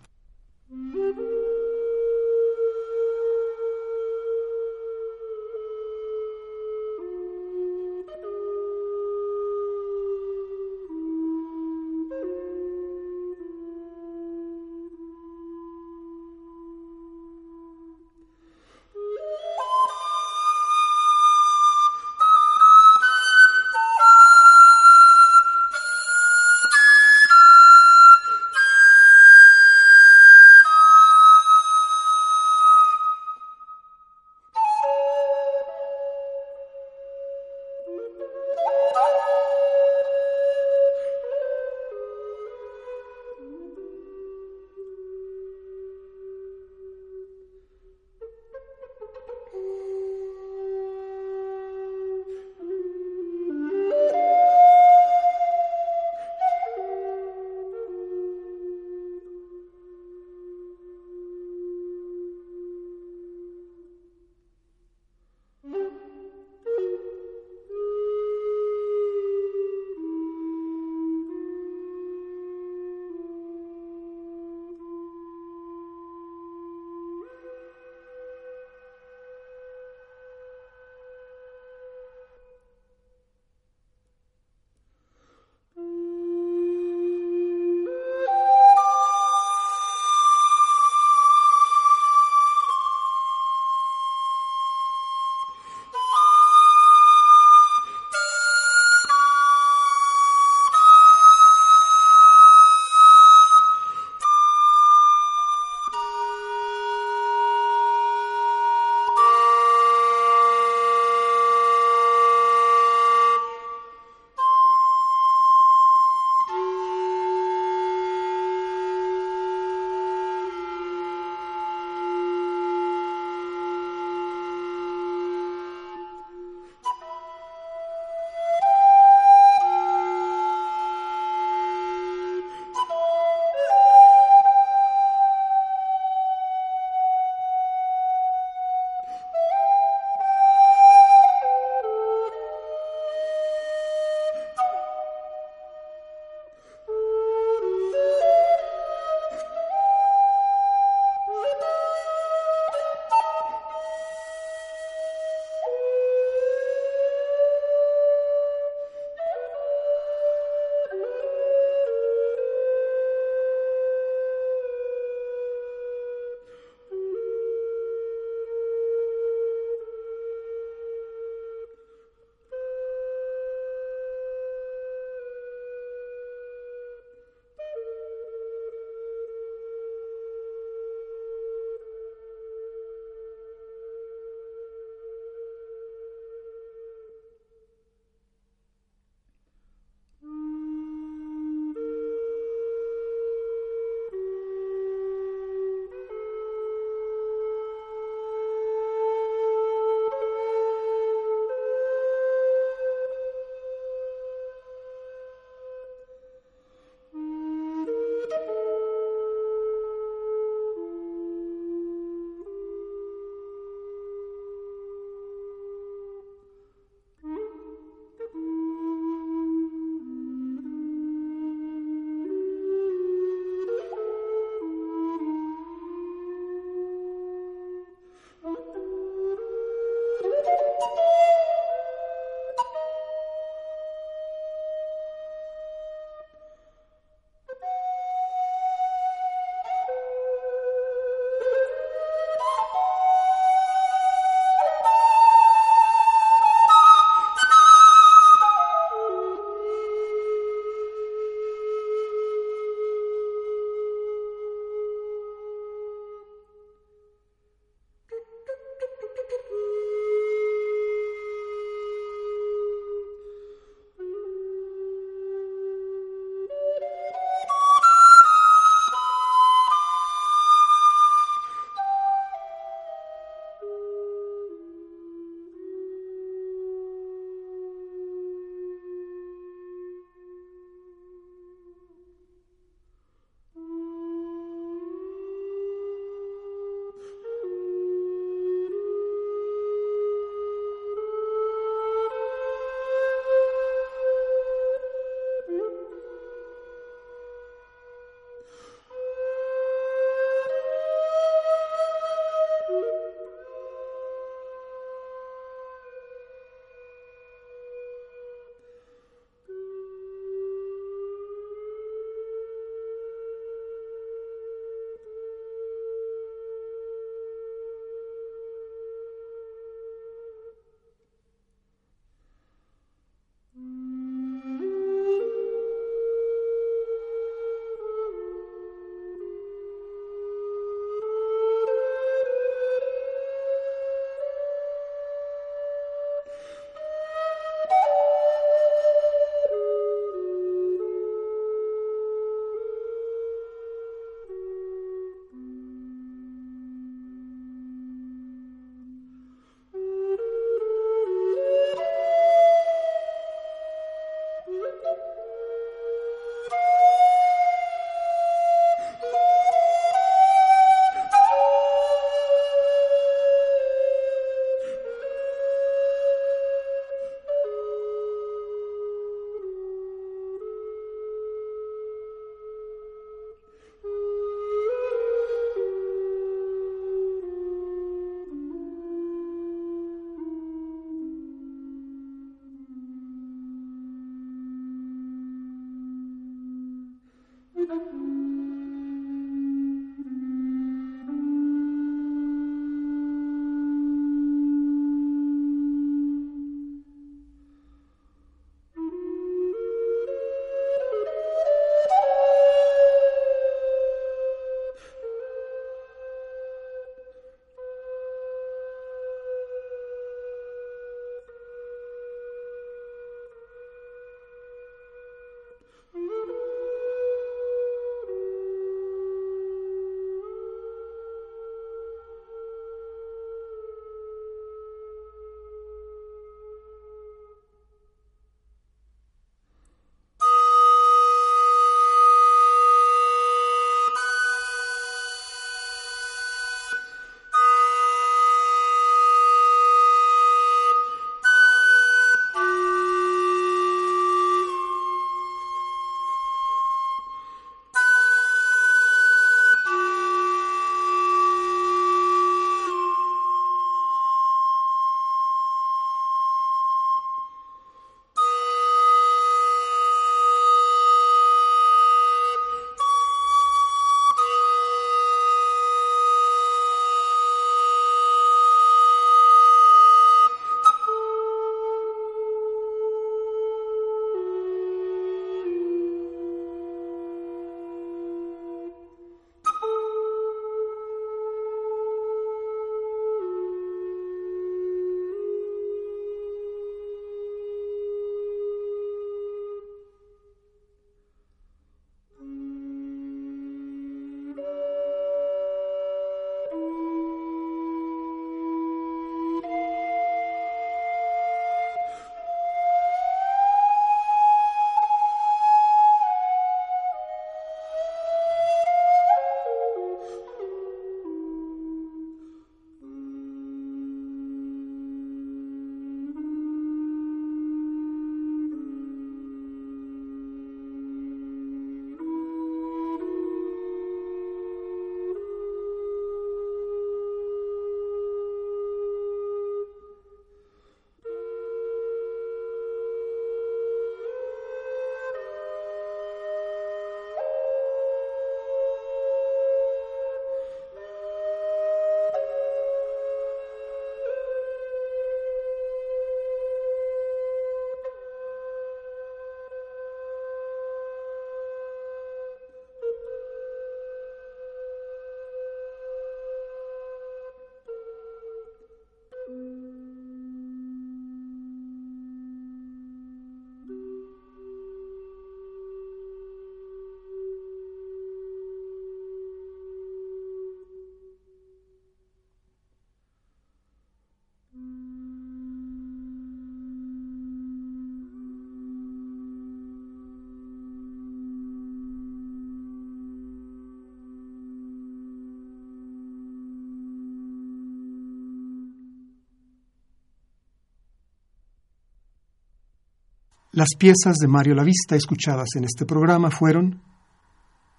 Las 593.52 593.70
piezas 593.76 594.16
de 594.18 594.28
Mario 594.28 594.54
Lavista 594.54 594.94
escuchadas 594.94 595.48
en 595.56 595.64
este 595.64 595.84
programa 595.84 596.30
fueron 596.30 596.80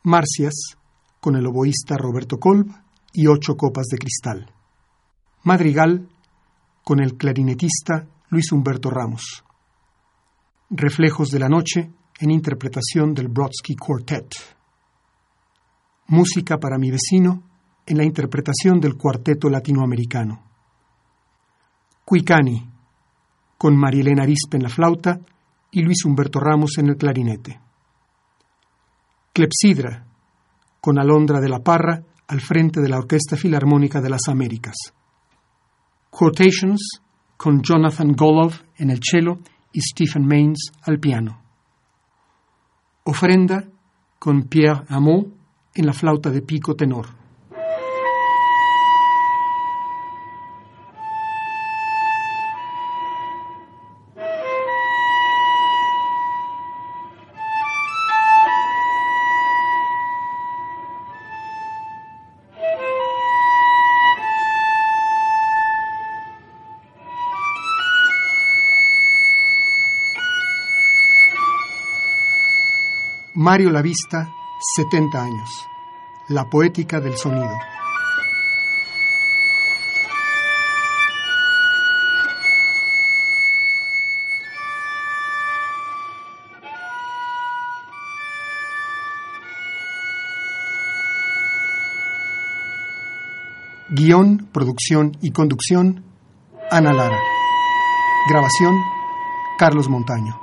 Marcias, 0.04 0.76
con 1.22 1.38
el 1.38 1.48
oboísta 1.48 1.96
Roberto 1.96 2.38
Kolb 2.38 2.70
y 3.14 3.28
ocho 3.28 3.56
copas 3.56 3.86
de 3.86 3.98
cristal. 3.98 4.52
Madrigal, 5.44 6.10
con 6.84 7.00
el 7.00 7.16
clarinetista 7.16 8.06
Luis 8.30 8.52
Humberto 8.52 8.90
Ramos. 8.90 9.46
Reflejos 10.70 11.30
de 11.30 11.40
la 11.40 11.48
noche, 11.48 11.90
en 12.20 12.32
interpretación 12.32 13.14
del 13.14 13.30
Brodsky 13.30 13.78
Quartet. 13.78 14.30
Música 16.08 16.58
para 16.58 16.78
mi 16.78 16.92
vecino, 16.92 17.44
en 17.86 17.98
la 17.98 18.04
interpretación 18.04 18.82
del 18.82 18.98
Cuarteto 18.98 19.50
Latinoamericano. 19.50 20.44
Cuicani, 22.04 22.70
con 23.58 23.78
Marielena 23.78 24.24
Arispe 24.24 24.58
en 24.58 24.64
la 24.64 24.70
flauta 24.70 25.22
y 25.72 25.82
Luis 25.82 26.06
Humberto 26.06 26.40
Ramos 26.40 26.78
en 26.78 26.90
el 26.90 26.98
clarinete. 26.98 27.60
Clepsidra, 29.34 30.06
con 30.82 31.00
Alondra 31.00 31.40
de 31.40 31.50
la 31.50 31.60
Parra 31.60 32.04
al 32.28 32.42
frente 32.42 32.82
de 32.82 32.90
la 32.90 32.98
Orquesta 32.98 33.38
Filarmónica 33.38 34.02
de 34.02 34.10
las 34.10 34.28
Américas. 34.28 34.76
Quotations, 36.10 37.02
con 37.38 37.62
Jonathan 37.62 38.14
Golov 38.14 38.54
en 38.78 38.90
el 38.90 39.00
cello 39.02 39.40
y 39.72 39.82
Stephen 39.82 40.26
Maines 40.26 40.72
al 40.84 41.00
piano. 41.00 41.42
Ofrenda, 43.06 43.68
con 44.20 44.44
Pierre 44.44 44.84
Amont 44.90 45.34
en 45.74 45.86
la 45.86 45.94
flauta 45.94 46.30
de 46.30 46.42
pico 46.42 46.76
tenor. 46.76 47.21
Mario 73.52 73.70
Lavista, 73.70 74.34
70 74.78 75.22
años. 75.22 75.68
La 76.30 76.50
poética 76.50 77.02
del 77.02 77.18
sonido. 77.18 77.52
Guión, 93.90 94.48
producción 94.54 95.18
y 95.22 95.32
conducción, 95.32 96.06
Ana 96.72 96.94
Lara. 96.94 97.20
Grabación, 98.30 98.74
Carlos 99.60 99.90
Montaño. 99.90 100.41